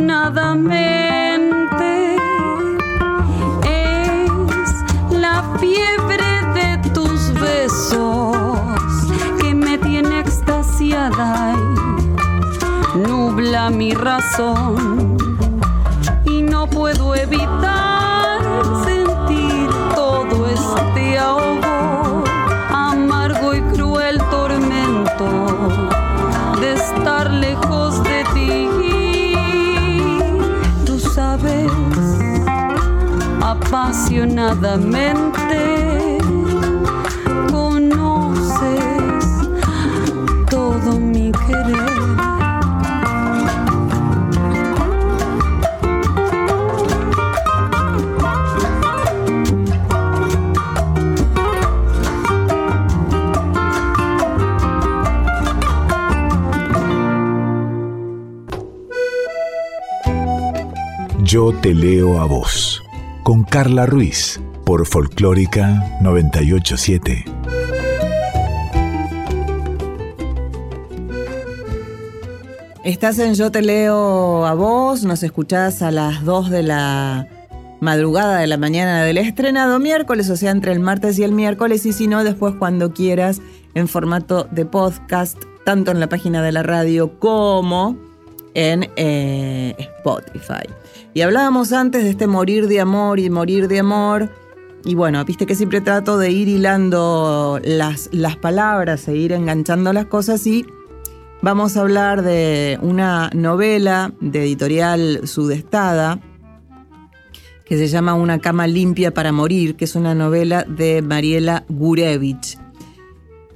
Apasionadamente. 0.10 2.16
Es 3.64 4.74
la 5.20 5.44
fiebre 5.60 6.24
de 6.54 6.78
tus 6.90 7.34
besos 7.34 8.58
que 9.40 9.54
me 9.54 9.78
tiene 9.78 10.20
extasiada 10.20 11.56
y 12.96 12.98
nubla 12.98 13.70
mi 13.70 13.94
razón 13.94 15.18
y 16.26 16.42
no 16.42 16.68
puedo 16.68 17.16
evitar 17.16 17.61
apasionadamente. 33.72 36.18
Conoces 37.50 39.26
todo 40.50 41.00
mi 41.00 41.32
querer. 41.32 41.90
Yo 61.24 61.54
te 61.62 61.74
leo 61.74 62.20
a 62.20 62.26
vos 62.26 62.81
con 63.32 63.46
Carla 63.46 63.86
Ruiz 63.86 64.42
por 64.66 64.86
Folclórica 64.86 65.98
987. 66.02 67.24
Estás 72.84 73.20
en 73.20 73.36
Yo 73.36 73.50
te 73.50 73.62
leo 73.62 74.46
a 74.46 74.54
vos, 74.54 75.06
nos 75.06 75.24
escuchás 75.24 75.82
a 75.82 75.92
las 75.92 76.26
2 76.26 76.50
de 76.50 76.64
la 76.64 77.30
madrugada 77.80 78.40
de 78.40 78.48
la 78.48 78.58
mañana 78.58 79.02
del 79.06 79.18
estrenado 79.18 79.80
miércoles, 79.80 80.30
o 80.30 80.36
sea, 80.36 80.52
entre 80.52 80.74
el 80.74 80.82
martes 80.82 81.18
y 81.18 81.24
el 81.24 81.32
miércoles, 81.32 81.86
y 81.86 81.94
si 81.94 82.08
no, 82.08 82.26
después 82.26 82.56
cuando 82.56 82.92
quieras, 82.92 83.42
en 83.76 83.88
formato 83.88 84.50
de 84.52 84.66
podcast, 84.66 85.42
tanto 85.64 85.92
en 85.92 86.02
la 86.02 86.10
página 86.10 86.44
de 86.44 86.52
la 86.52 86.64
radio 86.64 87.18
como 87.18 87.96
en 88.56 88.90
eh, 88.98 89.74
Spotify. 89.78 90.81
Y 91.14 91.22
hablábamos 91.22 91.74
antes 91.74 92.04
de 92.04 92.10
este 92.12 92.28
morir 92.28 92.68
de 92.68 92.80
amor 92.80 93.20
y 93.20 93.30
morir 93.30 93.68
de 93.68 93.80
amor. 93.80 94.30
Y 94.86 94.96
bueno, 94.96 95.24
viste 95.26 95.46
que 95.46 95.56
siempre 95.56 95.82
trato 95.82 96.18
de 96.18 96.32
ir 96.32 96.48
hilando 96.48 97.60
las, 97.64 98.10
las 98.12 98.38
palabras 98.38 99.08
e 99.08 99.16
ir 99.16 99.32
enganchando 99.32 99.94
las 99.94 100.06
cosas 100.06 100.48
y 100.48 100.66
vamos 101.42 101.76
a 101.76 101.82
hablar 101.82 102.22
de 102.22 102.80
una 102.82 103.30
novela 103.34 104.14
de 104.22 104.44
editorial 104.44 105.28
sudestada 105.28 106.20
que 107.72 107.78
se 107.78 107.88
llama 107.88 108.16
Una 108.16 108.40
cama 108.40 108.68
limpia 108.68 109.14
para 109.14 109.32
morir, 109.32 109.76
que 109.76 109.86
es 109.86 109.96
una 109.96 110.14
novela 110.14 110.66
de 110.68 111.02
Mariela 111.02 111.64
Gurevich. 111.70 112.58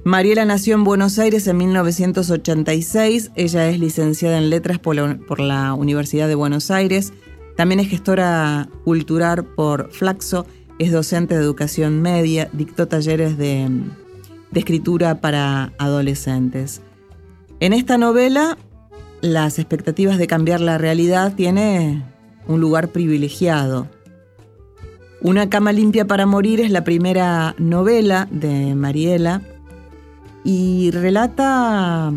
Mariela 0.04 0.44
nació 0.44 0.76
en 0.76 0.84
Buenos 0.84 1.18
Aires 1.18 1.46
en 1.48 1.58
1986, 1.58 3.32
ella 3.34 3.68
es 3.68 3.78
licenciada 3.78 4.38
en 4.38 4.48
letras 4.48 4.78
por 4.78 4.94
la, 5.40 5.74
Universidad 5.74 6.28
de 6.28 6.34
Buenos 6.34 6.70
Aires, 6.70 7.12
también 7.56 7.80
es 7.80 7.88
gestora 7.88 8.68
cultural 8.84 9.44
por 9.44 9.90
Flaxo, 9.90 10.46
es 10.78 10.92
docente 10.92 11.34
de 11.34 11.42
educación 11.42 12.02
media, 12.02 12.50
dictó 12.52 12.86
talleres 12.86 13.38
de, 13.38 13.68
de 14.50 14.60
escritura 14.60 15.20
para 15.20 15.72
adolescentes. 15.78 16.82
En 17.60 17.72
esta 17.72 17.96
novela, 17.96 18.58
las 19.22 19.58
expectativas 19.58 20.18
de 20.18 20.26
cambiar 20.26 20.60
la 20.60 20.76
realidad 20.76 21.34
tiene 21.34 22.04
un 22.46 22.60
lugar 22.60 22.88
privilegiado. 22.88 23.88
Una 25.22 25.48
cama 25.48 25.72
limpia 25.72 26.06
para 26.06 26.26
morir 26.26 26.60
es 26.60 26.70
la 26.70 26.84
primera 26.84 27.54
novela 27.58 28.28
de 28.30 28.74
Mariela 28.74 29.40
y 30.44 30.90
relata 30.90 32.12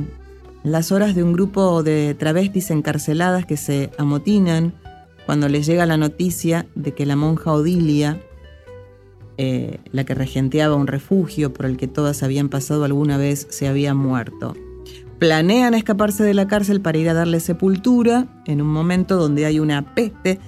las 0.64 0.92
horas 0.92 1.16
de 1.16 1.24
un 1.24 1.34
grupo 1.34 1.82
de 1.82 2.14
travestis 2.14 2.70
encarceladas 2.70 3.46
que 3.46 3.58
se 3.58 3.90
amotinan 3.98 4.74
cuando 5.30 5.48
les 5.48 5.68
llega 5.68 5.86
la 5.86 5.96
noticia 5.96 6.66
de 6.74 6.96
que 6.96 7.06
la 7.06 7.16
monja 7.16 7.54
Odilia, 7.54 8.20
eh, 9.38 9.78
la 9.92 10.04
que 10.04 10.16
regenteaba 10.16 10.74
un 10.74 10.88
refugio 10.88 11.54
por 11.54 11.68
el 11.68 11.78
que 11.78 11.88
todas 11.88 12.24
habían 12.24 12.50
pasado 12.50 12.84
alguna 12.84 13.18
vez, 13.18 13.46
se 13.52 13.68
había 13.68 13.94
muerto. 13.94 14.56
Planean 15.20 15.76
escaparse 15.76 16.24
de 16.24 16.34
la 16.34 16.48
cárcel 16.48 16.82
para 16.82 16.98
ir 16.98 17.10
a 17.10 17.14
darle 17.14 17.42
sepultura 17.42 18.42
en 18.48 18.60
un 18.60 18.70
momento 18.70 19.18
donde 19.18 19.46
hay 19.46 19.60
una 19.60 19.94
peste 19.94 20.40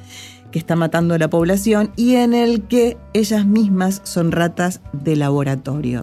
que 0.52 0.58
está 0.58 0.76
matando 0.76 1.14
a 1.14 1.20
la 1.20 1.30
población 1.30 1.92
y 1.96 2.16
en 2.16 2.34
el 2.34 2.64
que 2.64 2.98
ellas 3.14 3.46
mismas 3.46 4.02
son 4.04 4.32
ratas 4.32 4.82
de 4.94 5.16
laboratorio. 5.16 6.02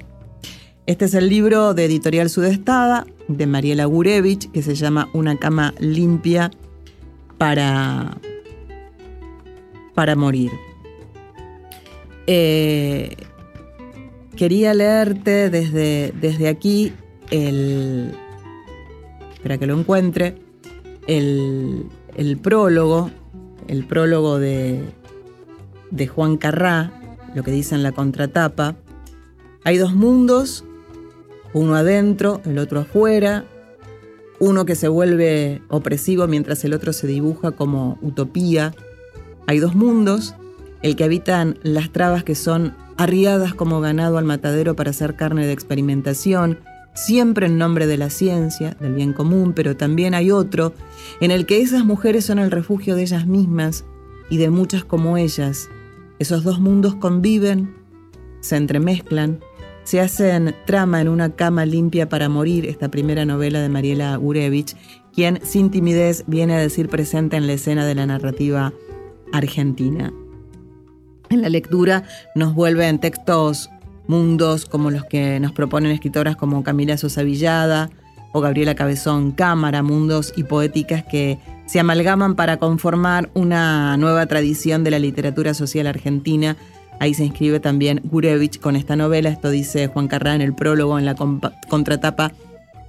Este 0.87 1.07
es 1.07 1.15
el 1.15 1.29
libro 1.29 1.75
de 1.75 1.87
Editorial 1.87 2.31
Sudestada 2.31 3.09
de 3.27 3.45
Mariela 3.49 3.87
Gurevich 3.87 4.49
que 4.53 4.63
se 4.63 4.77
llama 4.77 5.09
Una 5.15 5.37
cama 5.37 5.75
limpia 5.81 6.53
para, 7.39 8.19
para 9.99 10.15
morir. 10.15 10.53
Eh, 12.29 13.17
quería 14.37 14.73
leerte 14.73 15.51
desde, 15.51 16.13
desde 16.21 16.47
aquí 16.47 16.93
el. 17.33 18.15
Espera 19.33 19.59
que 19.59 19.67
lo 19.67 19.77
encuentre. 19.77 20.37
El, 21.09 21.87
el 22.15 22.39
prólogo. 22.39 23.11
El 23.67 23.87
prólogo 23.87 24.39
de, 24.39 24.85
de 25.91 26.07
Juan 26.07 26.37
Carrá, 26.37 26.93
lo 27.35 27.43
que 27.43 27.51
dice 27.51 27.75
en 27.75 27.83
la 27.83 27.91
contratapa. 27.91 28.77
Hay 29.65 29.79
dos 29.79 29.97
mundos 29.97 30.65
uno 31.55 31.75
adentro, 31.75 32.41
el 32.45 32.59
otro 32.59 32.79
afuera, 32.79 33.47
uno 34.39 34.65
que 34.65 34.77
se 34.77 34.87
vuelve 34.87 35.61
opresivo 35.67 36.29
mientras 36.29 36.65
el 36.65 36.73
otro 36.73 36.93
se 36.93 37.09
dibuja 37.09 37.51
como 37.51 37.99
utopía. 38.01 38.77
Hay 39.49 39.61
dos 39.61 39.75
mundos, 39.75 40.35
el 40.83 40.95
que 40.95 41.05
habitan 41.05 41.59
las 41.63 41.91
trabas 41.91 42.23
que 42.23 42.35
son 42.35 42.75
arriadas 42.99 43.55
como 43.55 43.81
ganado 43.81 44.19
al 44.19 44.27
matadero 44.27 44.77
para 44.77 44.91
hacer 44.91 45.17
carne 45.17 45.47
de 45.47 45.55
experimentación, 45.55 46.59
siempre 46.95 47.47
en 47.47 47.57
nombre 47.57 47.87
de 47.87 47.97
la 47.97 48.11
ciencia, 48.11 48.77
del 48.79 48.93
bien 48.93 49.15
común, 49.15 49.55
pero 49.55 49.75
también 49.75 50.13
hay 50.13 50.31
otro 50.31 50.75
en 51.23 51.31
el 51.31 51.47
que 51.47 51.63
esas 51.63 51.87
mujeres 51.87 52.27
son 52.27 52.39
el 52.39 52.51
refugio 52.51 52.95
de 52.95 53.01
ellas 53.01 53.27
mismas 53.27 53.87
y 54.29 54.37
de 54.37 54.51
muchas 54.51 54.85
como 54.85 55.17
ellas. 55.17 55.71
Esos 56.19 56.45
dos 56.45 56.61
mundos 56.61 56.95
conviven, 56.97 57.75
se 58.41 58.57
entremezclan, 58.57 59.41
se 59.83 60.03
hacen 60.03 60.55
trama 60.67 61.01
en 61.01 61.09
una 61.09 61.37
cama 61.37 61.65
limpia 61.65 62.11
para 62.11 62.29
morir, 62.29 62.67
esta 62.67 62.91
primera 62.91 63.25
novela 63.25 63.63
de 63.63 63.71
Mariela 63.71 64.15
Gurevich, 64.17 64.77
quien 65.15 65.41
sin 65.43 65.71
timidez 65.71 66.25
viene 66.27 66.55
a 66.55 66.59
decir 66.59 66.91
presente 66.91 67.39
en 67.39 67.47
la 67.47 67.55
escena 67.55 67.87
de 67.87 67.95
la 67.95 68.05
narrativa 68.05 68.75
argentina. 69.33 70.13
En 71.31 71.43
la 71.43 71.49
lectura 71.49 72.05
nos 72.35 72.55
vuelven 72.55 72.99
textos 72.99 73.71
mundos 74.07 74.65
como 74.65 74.91
los 74.91 75.05
que 75.05 75.39
nos 75.41 75.53
proponen 75.53 75.93
escritoras 75.93 76.37
como 76.37 76.63
Camila 76.63 76.97
Sosa 76.97 77.23
Villada 77.23 77.91
o 78.33 78.41
Gabriela 78.41 78.75
Cabezón 78.75 79.33
Cámara, 79.33 79.83
mundos 79.83 80.33
y 80.37 80.45
poéticas 80.45 81.05
que 81.05 81.39
se 81.67 81.81
amalgaman 81.81 82.35
para 82.35 82.57
conformar 82.57 83.31
una 83.35 83.97
nueva 83.99 84.27
tradición 84.27 84.85
de 84.85 84.91
la 84.91 84.99
literatura 84.99 85.53
social 85.53 85.87
argentina 85.87 86.57
Ahí 87.01 87.15
se 87.15 87.25
inscribe 87.25 87.61
también 87.61 88.01
Gurevich 88.05 88.59
con 88.59 88.75
esta 88.77 88.97
novela. 88.97 89.29
Esto 89.29 89.51
dice 89.51 89.87
Juan 89.87 90.09
Carrá 90.09 90.35
en 90.35 90.41
el 90.41 90.55
prólogo, 90.55 90.99
en 90.99 91.05
la 91.05 91.15
contratapa 91.15 92.33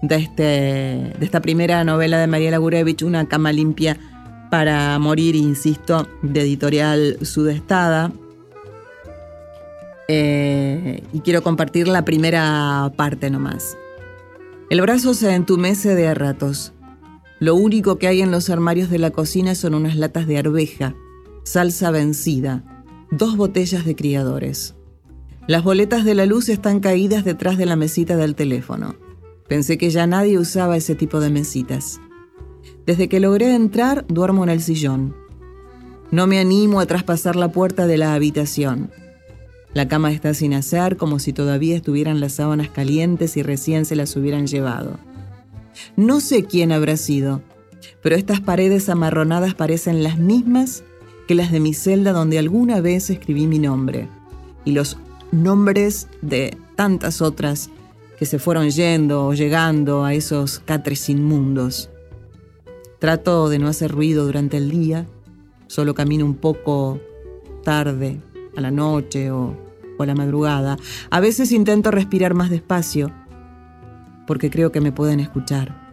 de, 0.01 0.15
este, 0.15 0.43
de 0.43 1.19
esta 1.21 1.41
primera 1.41 1.83
novela 1.83 2.17
de 2.17 2.27
Mariela 2.27 2.57
Gurevich, 2.57 3.03
Una 3.03 3.27
cama 3.27 3.51
limpia 3.51 3.97
para 4.49 4.97
morir, 4.99 5.35
insisto, 5.35 6.07
de 6.21 6.41
editorial 6.41 7.17
Sudestada. 7.21 8.11
Eh, 10.07 11.03
y 11.13 11.19
quiero 11.19 11.43
compartir 11.43 11.87
la 11.87 12.03
primera 12.03 12.91
parte 12.95 13.29
nomás. 13.29 13.77
El 14.69 14.81
brazo 14.81 15.13
se 15.13 15.33
entumece 15.33 15.95
de 15.95 16.07
a 16.07 16.13
ratos. 16.13 16.73
Lo 17.39 17.55
único 17.55 17.97
que 17.97 18.07
hay 18.07 18.21
en 18.21 18.31
los 18.31 18.49
armarios 18.49 18.89
de 18.89 18.99
la 18.99 19.11
cocina 19.11 19.55
son 19.55 19.73
unas 19.73 19.95
latas 19.95 20.27
de 20.27 20.37
arveja, 20.37 20.95
salsa 21.43 21.89
vencida, 21.91 22.63
dos 23.11 23.37
botellas 23.37 23.85
de 23.85 23.95
criadores. 23.95 24.75
Las 25.47 25.63
boletas 25.63 26.05
de 26.05 26.15
la 26.15 26.25
luz 26.25 26.49
están 26.49 26.79
caídas 26.79 27.23
detrás 27.23 27.57
de 27.57 27.65
la 27.65 27.75
mesita 27.75 28.15
del 28.15 28.35
teléfono. 28.35 28.95
Pensé 29.47 29.79
que 29.79 29.89
ya 29.89 30.05
nadie 30.05 30.37
usaba 30.37 30.77
ese 30.77 30.93
tipo 30.93 31.19
de 31.19 31.31
mesitas. 31.31 31.99
Desde 32.89 33.07
que 33.07 33.19
logré 33.19 33.53
entrar, 33.53 34.03
duermo 34.07 34.43
en 34.43 34.49
el 34.49 34.63
sillón. 34.63 35.15
No 36.09 36.25
me 36.25 36.39
animo 36.39 36.79
a 36.79 36.87
traspasar 36.87 37.35
la 37.35 37.51
puerta 37.51 37.85
de 37.85 37.99
la 37.99 38.15
habitación. 38.15 38.89
La 39.75 39.87
cama 39.87 40.11
está 40.11 40.33
sin 40.33 40.55
hacer, 40.55 40.97
como 40.97 41.19
si 41.19 41.31
todavía 41.31 41.75
estuvieran 41.75 42.19
las 42.19 42.33
sábanas 42.33 42.71
calientes 42.71 43.37
y 43.37 43.43
recién 43.43 43.85
se 43.85 43.95
las 43.95 44.15
hubieran 44.15 44.47
llevado. 44.47 44.97
No 45.97 46.19
sé 46.19 46.45
quién 46.45 46.71
habrá 46.71 46.97
sido, 46.97 47.43
pero 48.01 48.15
estas 48.15 48.41
paredes 48.41 48.89
amarronadas 48.89 49.53
parecen 49.53 50.01
las 50.01 50.17
mismas 50.17 50.83
que 51.27 51.35
las 51.35 51.51
de 51.51 51.59
mi 51.59 51.75
celda 51.75 52.11
donde 52.11 52.39
alguna 52.39 52.81
vez 52.81 53.11
escribí 53.11 53.45
mi 53.45 53.59
nombre 53.59 54.07
y 54.65 54.71
los 54.71 54.97
nombres 55.31 56.07
de 56.23 56.57
tantas 56.75 57.21
otras 57.21 57.69
que 58.17 58.25
se 58.25 58.39
fueron 58.39 58.71
yendo 58.71 59.27
o 59.27 59.35
llegando 59.35 60.05
a 60.05 60.15
esos 60.15 60.57
catres 60.57 61.07
inmundos. 61.07 61.91
Trato 62.99 63.47
de 63.47 63.59
no 63.59 63.69
hacer 63.69 63.91
ruido 63.91 64.25
durante 64.25 64.57
el 64.57 64.69
día, 64.69 65.07
solo 65.67 65.93
camino 65.93 66.25
un 66.25 66.35
poco 66.35 66.99
tarde, 67.63 68.19
a 68.57 68.61
la 68.61 68.71
noche 68.71 69.31
o, 69.31 69.55
a 69.97 70.05
la 70.05 70.15
madrugada. 70.15 70.77
A 71.09 71.19
veces 71.21 71.51
intento 71.51 71.91
respirar 71.91 72.33
más 72.33 72.49
despacio, 72.49 73.11
porque 74.27 74.49
creo 74.49 74.71
que 74.71 74.81
me 74.81 74.91
pueden 74.91 75.21
escuchar. 75.21 75.89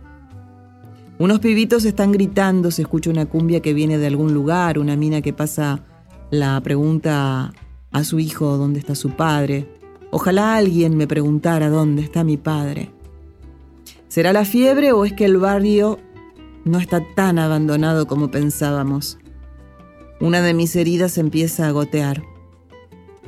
Unos 1.18 1.38
pibitos 1.38 1.84
están 1.84 2.12
gritando, 2.12 2.70
se 2.70 2.82
escucha 2.82 3.08
una 3.08 3.26
cumbia 3.26 3.60
que 3.60 3.72
viene 3.72 3.98
de 3.98 4.06
algún 4.08 4.34
lugar, 4.34 4.78
una 4.78 4.96
mina 4.96 5.22
que 5.22 5.32
pasa 5.32 5.80
la 6.30 6.60
pregunta 6.60 7.52
a 7.92 8.04
su 8.04 8.18
hijo 8.18 8.58
dónde 8.58 8.80
está 8.80 8.94
su 8.94 9.10
padre. 9.10 9.66
Ojalá 10.10 10.56
alguien 10.56 10.96
me 10.96 11.06
preguntara 11.06 11.70
dónde 11.70 12.02
está 12.02 12.24
mi 12.24 12.36
padre. 12.36 12.90
¿Será 14.08 14.32
la 14.32 14.44
fiebre 14.44 14.92
o 14.92 15.04
es 15.04 15.12
que 15.12 15.24
el 15.24 15.38
barrio 15.38 15.98
no 16.66 16.80
está 16.80 17.00
tan 17.14 17.38
abandonado 17.38 18.08
como 18.08 18.30
pensábamos? 18.30 19.18
Una 20.20 20.42
de 20.42 20.52
mis 20.52 20.74
heridas 20.74 21.16
empieza 21.16 21.68
a 21.68 21.70
gotear. 21.70 22.24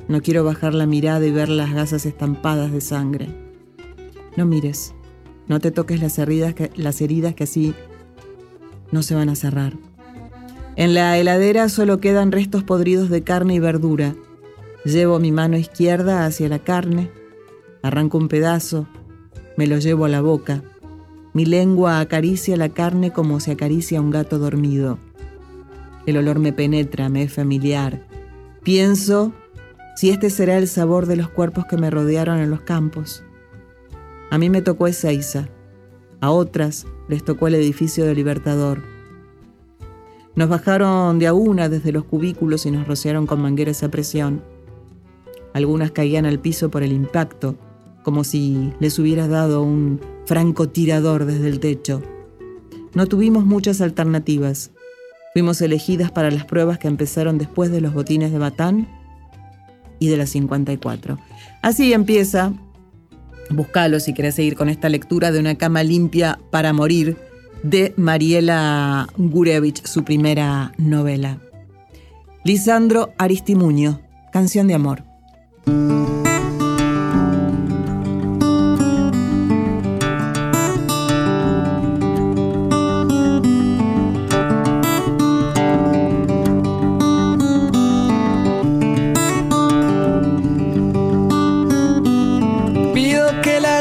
No 0.09 0.21
quiero 0.21 0.43
bajar 0.43 0.75
la 0.75 0.87
mirada 0.87 1.25
y 1.25 1.31
ver 1.31 1.49
las 1.49 1.73
gasas 1.73 2.05
estampadas 2.05 2.73
de 2.73 2.81
sangre. 2.81 3.29
No 4.37 4.45
mires, 4.45 4.93
no 5.47 5.61
te 5.61 5.71
toques 5.71 6.03
las 6.03 6.19
heridas 6.19 6.55
que, 6.55 6.73
las 6.75 7.01
heridas 7.01 7.35
que 7.35 7.45
así 7.45 7.75
no 8.91 9.03
se 9.05 9.15
van 9.15 9.29
a 9.29 9.37
cerrar. 9.37 9.75
En 10.75 10.95
la 10.95 11.17
heladera 11.17 11.69
solo 11.69 12.01
quedan 12.01 12.33
restos 12.33 12.65
podridos 12.65 13.09
de 13.09 13.23
carne 13.23 13.55
y 13.55 13.61
verdura. 13.61 14.17
Llevo 14.85 15.21
mi 15.21 15.31
mano 15.31 15.57
izquierda 15.57 16.27
hacia 16.27 16.49
la 16.49 16.59
carne, 16.59 17.09
arranco 17.85 18.19
un 18.19 18.27
pedazo, 18.27 18.89
me 19.57 19.69
lo 19.69 19.79
llevo 19.79 20.07
a 20.07 20.09
la 20.09 20.23
boca. 20.23 20.65
Mi 21.35 21.45
lengua 21.45 22.01
acaricia 22.01 22.57
la 22.57 22.71
carne 22.71 23.13
como 23.13 23.41
se 23.41 23.53
acaricia 23.53 24.01
un 24.01 24.11
gato 24.11 24.39
dormido. 24.39 24.99
El 26.07 26.17
olor 26.17 26.39
me 26.39 26.53
penetra, 26.53 27.09
me 27.09 27.23
es 27.23 27.33
familiar. 27.33 28.03
Pienso 28.63 29.33
si 29.95 30.11
este 30.11 30.31
será 30.31 30.57
el 30.57 30.69
sabor 30.69 31.07
de 31.07 31.17
los 31.17 31.29
cuerpos 31.29 31.67
que 31.67 31.77
me 31.77 31.91
rodearon 31.91 32.39
en 32.39 32.51
los 32.51 32.63
campos. 32.63 33.23
A 34.31 34.39
mí 34.39 34.49
me 34.49 34.63
tocó 34.63 34.87
Ezeiza, 34.87 35.49
a 36.21 36.31
otras 36.31 36.87
les 37.09 37.25
tocó 37.25 37.49
el 37.49 37.55
edificio 37.55 38.05
del 38.05 38.17
Libertador. 38.17 38.83
Nos 40.35 40.49
bajaron 40.49 41.19
de 41.19 41.27
a 41.27 41.35
una 41.35 41.69
desde 41.69 41.93
los 41.93 42.05
cubículos 42.05 42.65
y 42.65 42.71
nos 42.71 42.87
rociaron 42.87 43.27
con 43.27 43.43
mangueras 43.43 43.83
a 43.83 43.91
presión. 43.91 44.43
Algunas 45.53 45.91
caían 45.91 46.27
al 46.27 46.39
piso 46.39 46.71
por 46.71 46.83
el 46.83 46.93
impacto, 46.93 47.57
como 48.05 48.23
si 48.23 48.73
les 48.81 48.99
hubiera 48.99 49.27
dado 49.27 49.63
un 49.63 50.01
francotirador 50.29 51.25
desde 51.25 51.49
el 51.49 51.59
techo. 51.59 52.03
No 52.93 53.07
tuvimos 53.07 53.47
muchas 53.47 53.81
alternativas. 53.81 54.73
Fuimos 55.33 55.63
elegidas 55.63 56.11
para 56.11 56.31
las 56.31 56.45
pruebas 56.45 56.79
que 56.79 56.87
empezaron 56.87 57.39
después 57.39 57.71
de 57.71 57.81
los 57.81 57.95
botines 57.95 58.31
de 58.31 58.39
Batán 58.39 58.89
y 59.99 60.09
de 60.09 60.19
la 60.19 60.27
54. 60.27 61.19
Así 61.63 61.95
empieza, 61.95 62.53
buscalo 63.49 64.01
si 64.01 64.13
querés 64.13 64.35
seguir 64.35 64.55
con 64.55 64.69
esta 64.69 64.91
lectura 64.91 65.33
de 65.33 65.41
Una 65.41 65.55
cama 65.55 65.83
limpia 65.83 66.39
para 66.51 66.75
morir 66.75 67.17
de 67.63 67.95
Mariela 67.97 69.09
Gurevich, 69.17 69.83
su 69.87 70.05
primera 70.05 70.73
novela. 70.77 71.39
Lisandro 72.45 73.15
Aristimuño, 73.17 74.03
Canción 74.31 74.69
de 74.69 74.75
Amor. 74.75 75.05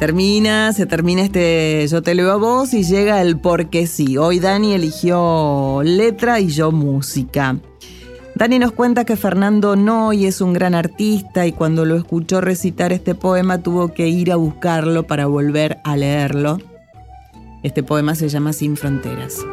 termina, 0.00 0.72
se 0.72 0.86
termina 0.86 1.20
este 1.20 1.86
Yo 1.86 2.02
te 2.02 2.14
leo 2.14 2.32
a 2.32 2.36
vos 2.36 2.72
y 2.72 2.84
llega 2.84 3.20
el 3.20 3.38
porque 3.38 3.86
sí. 3.86 4.16
Hoy 4.16 4.40
Dani 4.40 4.72
eligió 4.72 5.82
letra 5.84 6.40
y 6.40 6.48
yo 6.48 6.72
música. 6.72 7.58
Dani 8.34 8.58
nos 8.58 8.72
cuenta 8.72 9.04
que 9.04 9.16
Fernando 9.16 9.76
Noy 9.76 10.24
es 10.24 10.40
un 10.40 10.54
gran 10.54 10.74
artista 10.74 11.46
y 11.46 11.52
cuando 11.52 11.84
lo 11.84 11.96
escuchó 11.96 12.40
recitar 12.40 12.94
este 12.94 13.14
poema 13.14 13.62
tuvo 13.62 13.92
que 13.92 14.08
ir 14.08 14.32
a 14.32 14.36
buscarlo 14.36 15.06
para 15.06 15.26
volver 15.26 15.80
a 15.84 15.98
leerlo. 15.98 16.56
Este 17.62 17.82
poema 17.82 18.14
se 18.14 18.30
llama 18.30 18.54
Sin 18.54 18.78
Fronteras. 18.78 19.44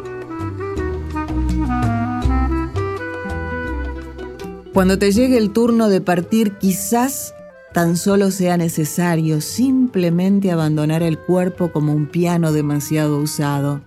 Cuando 4.72 4.98
te 4.98 5.12
llegue 5.12 5.36
el 5.36 5.50
turno 5.50 5.90
de 5.90 6.00
partir, 6.00 6.52
quizás 6.56 7.34
tan 7.72 7.96
solo 7.96 8.30
sea 8.30 8.56
necesario 8.56 9.40
simplemente 9.40 10.50
abandonar 10.50 11.02
el 11.02 11.18
cuerpo 11.18 11.70
como 11.70 11.92
un 11.92 12.06
piano 12.06 12.52
demasiado 12.52 13.18
usado. 13.18 13.82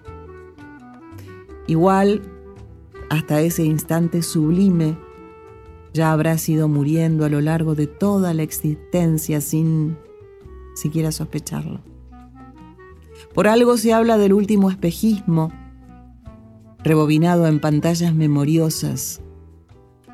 Igual, 1.67 2.21
hasta 3.09 3.41
ese 3.41 3.63
instante 3.63 4.21
sublime, 4.21 4.97
ya 5.93 6.11
habrás 6.11 6.47
ido 6.47 6.67
muriendo 6.67 7.25
a 7.25 7.29
lo 7.29 7.41
largo 7.41 7.75
de 7.75 7.87
toda 7.87 8.33
la 8.33 8.43
existencia 8.43 9.41
sin 9.41 9.97
siquiera 10.75 11.11
sospecharlo. 11.11 11.81
Por 13.33 13.47
algo 13.47 13.77
se 13.77 13.93
habla 13.93 14.17
del 14.17 14.33
último 14.33 14.69
espejismo, 14.69 15.51
rebobinado 16.83 17.47
en 17.47 17.59
pantallas 17.59 18.13
memoriosas. 18.13 19.21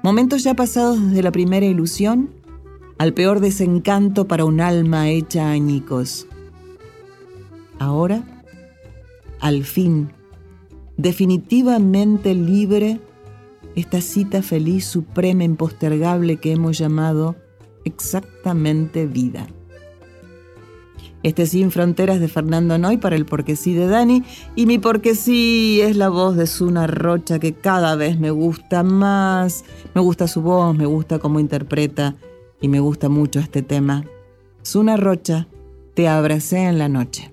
Momentos 0.03 0.43
ya 0.43 0.55
pasados 0.55 1.01
desde 1.01 1.23
la 1.23 1.31
primera 1.31 1.65
ilusión 1.65 2.36
al 2.97 3.13
peor 3.13 3.39
desencanto 3.39 4.27
para 4.27 4.45
un 4.45 4.59
alma 4.59 5.09
hecha 5.09 5.49
añicos. 5.49 6.27
Ahora, 7.79 8.23
al 9.39 9.63
fin, 9.63 10.09
definitivamente 10.97 12.33
libre, 12.33 12.99
esta 13.75 14.01
cita 14.01 14.41
feliz, 14.41 14.85
suprema, 14.85 15.43
impostergable 15.43 16.37
que 16.37 16.51
hemos 16.51 16.77
llamado 16.77 17.35
exactamente 17.85 19.05
vida. 19.05 19.47
Este 21.23 21.45
Sin 21.45 21.71
Fronteras 21.71 22.19
de 22.19 22.27
Fernando 22.27 22.77
Noy 22.77 22.97
para 22.97 23.15
el 23.15 23.25
Porque 23.25 23.55
sí 23.55 23.73
de 23.73 23.87
Dani. 23.87 24.23
Y 24.55 24.65
mi 24.65 24.77
Porque 24.77 25.13
sí 25.13 25.81
es 25.81 25.97
la 25.97 26.09
voz 26.09 26.37
de 26.37 26.47
Suna 26.47 26.87
Rocha 26.87 27.39
que 27.39 27.53
cada 27.53 27.95
vez 27.95 28.19
me 28.19 28.31
gusta 28.31 28.83
más. 28.83 29.65
Me 29.93 30.01
gusta 30.01 30.27
su 30.27 30.41
voz, 30.41 30.75
me 30.75 30.85
gusta 30.85 31.19
cómo 31.19 31.39
interpreta 31.39 32.15
y 32.61 32.67
me 32.67 32.79
gusta 32.79 33.09
mucho 33.09 33.39
este 33.39 33.61
tema. 33.61 34.05
Suna 34.61 34.97
Rocha, 34.97 35.47
te 35.93 36.07
abracé 36.07 36.63
en 36.63 36.77
la 36.77 36.89
noche. 36.89 37.31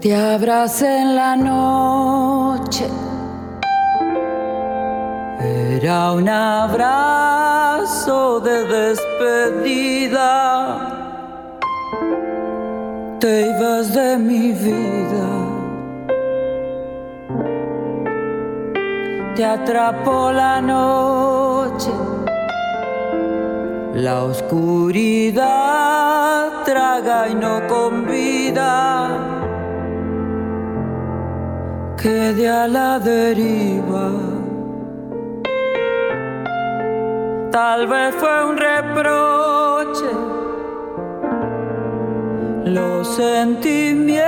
Te 0.00 0.16
abracé 0.16 0.98
en 0.98 1.14
la 1.14 1.36
noche. 1.36 2.88
Era 5.82 6.12
un 6.12 6.28
abrazo 6.28 8.38
de 8.38 8.64
despedida. 8.76 10.28
Te 13.18 13.50
ibas 13.50 13.92
de 13.92 14.16
mi 14.16 14.52
vida. 14.52 15.26
Te 19.34 19.44
atrapó 19.44 20.30
la 20.30 20.60
noche. 20.60 21.90
La 23.94 24.22
oscuridad 24.22 25.42
traga 26.64 27.28
y 27.28 27.34
no 27.34 27.66
convida 27.66 29.08
quede 32.00 32.48
a 32.48 32.68
la 32.68 33.00
deriva. 33.00 34.41
Tal 37.52 37.86
vez 37.86 38.14
fue 38.14 38.44
un 38.46 38.56
reproche, 38.56 40.10
los 42.64 43.06
sentimientos 43.08 44.24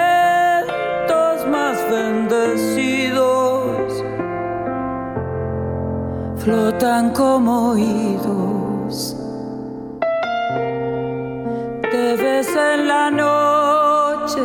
más 1.51 1.79
bendecidos 1.91 3.25
flotan 6.37 7.13
como 7.15 7.71
oídos. 7.71 9.17
Te 11.91 12.17
ves 12.17 12.55
en 12.55 12.89
la 12.89 13.11
noche 13.11 14.43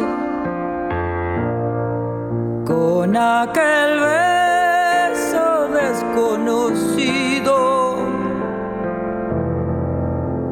con 2.65 3.17
aquel 3.17 3.88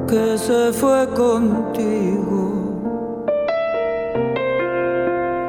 que 0.08 0.38
se 0.38 0.72
fue 0.72 1.06
contigo, 1.10 2.54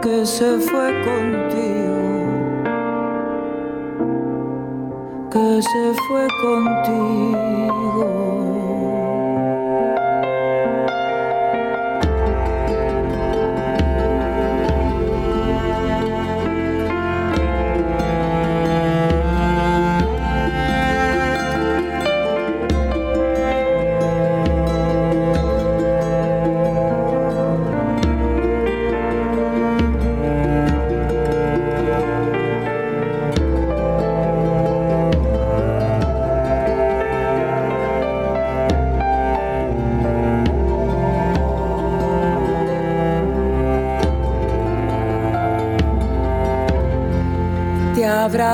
que 0.03 0.27
se 0.27 0.59
fue 0.59 0.93
contigo, 1.05 2.03
que 5.31 5.63
se 5.63 5.95
fue 6.09 6.27
contigo. 6.43 8.38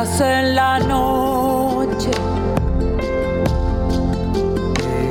En 0.05 0.55
la 0.55 0.79
noche. 0.79 2.11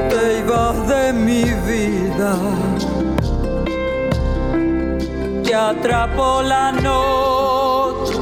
Te 0.09 0.39
ibas 0.39 0.89
de 0.89 1.13
mi 1.13 1.45
vida. 1.45 2.37
Te 5.45 5.55
atrapó 5.55 6.43
la 6.43 6.73
noche. 6.73 8.15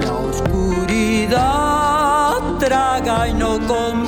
La 0.00 0.12
oscuridad 0.30 1.32
traga 2.60 3.26
y 3.26 3.34
no 3.34 3.58
convida 3.66 4.01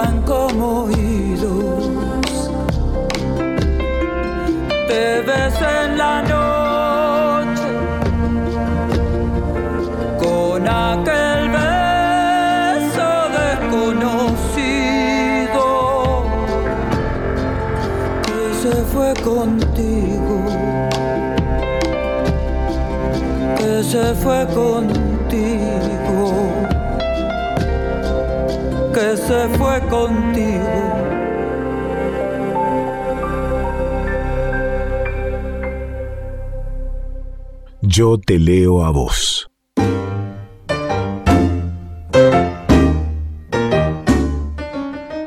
flotan 0.00 0.22
como 0.22 0.84
oídos. 0.84 1.84
Te 4.88 5.20
ves 5.22 5.54
en 5.60 5.98
la 5.98 6.22
noche. 6.22 6.40
contigo, 19.24 20.44
que 23.56 23.82
se 23.84 24.14
fue 24.14 24.46
contigo, 24.46 24.89
fue 29.60 29.78
contigo. 29.90 30.70
Yo 37.82 38.18
te 38.18 38.38
leo 38.38 38.84
a 38.84 38.90
vos. 38.90 39.50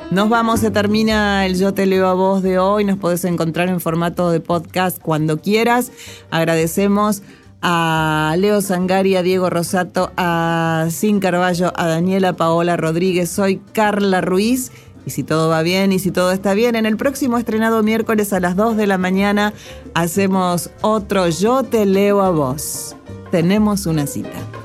Nos 0.09 0.29
vamos, 0.29 0.59
se 0.59 0.71
termina 0.71 1.45
el 1.45 1.59
Yo 1.59 1.73
te 1.73 1.85
leo 1.85 2.07
a 2.07 2.13
vos 2.13 2.41
de 2.41 2.57
hoy. 2.57 2.85
Nos 2.85 2.97
podés 2.97 3.25
encontrar 3.25 3.69
en 3.69 3.79
formato 3.79 4.31
de 4.31 4.39
podcast 4.39 4.99
cuando 4.99 5.39
quieras. 5.39 5.91
Agradecemos 6.31 7.21
a 7.63 8.35
Leo 8.37 8.61
Sangari, 8.61 9.15
a 9.15 9.23
Diego 9.23 9.49
Rosato, 9.49 10.11
a 10.17 10.87
Sin 10.91 11.21
Carballo, 11.21 11.71
a 11.75 11.87
Daniela 11.87 12.33
Paola 12.33 12.75
Rodríguez. 12.75 13.29
Soy 13.29 13.61
Carla 13.71 14.19
Ruiz. 14.21 14.71
Y 15.05 15.11
si 15.11 15.23
todo 15.23 15.49
va 15.49 15.63
bien 15.63 15.91
y 15.91 15.99
si 15.99 16.11
todo 16.11 16.31
está 16.31 16.53
bien, 16.53 16.75
en 16.75 16.85
el 16.85 16.97
próximo 16.97 17.37
estrenado 17.37 17.81
miércoles 17.81 18.31
a 18.33 18.39
las 18.39 18.55
2 18.55 18.77
de 18.77 18.87
la 18.87 18.97
mañana 18.97 19.53
hacemos 19.93 20.69
otro 20.81 21.27
Yo 21.29 21.63
te 21.63 21.85
leo 21.85 22.21
a 22.21 22.31
vos. 22.31 22.95
Tenemos 23.31 23.85
una 23.85 24.07
cita. 24.07 24.62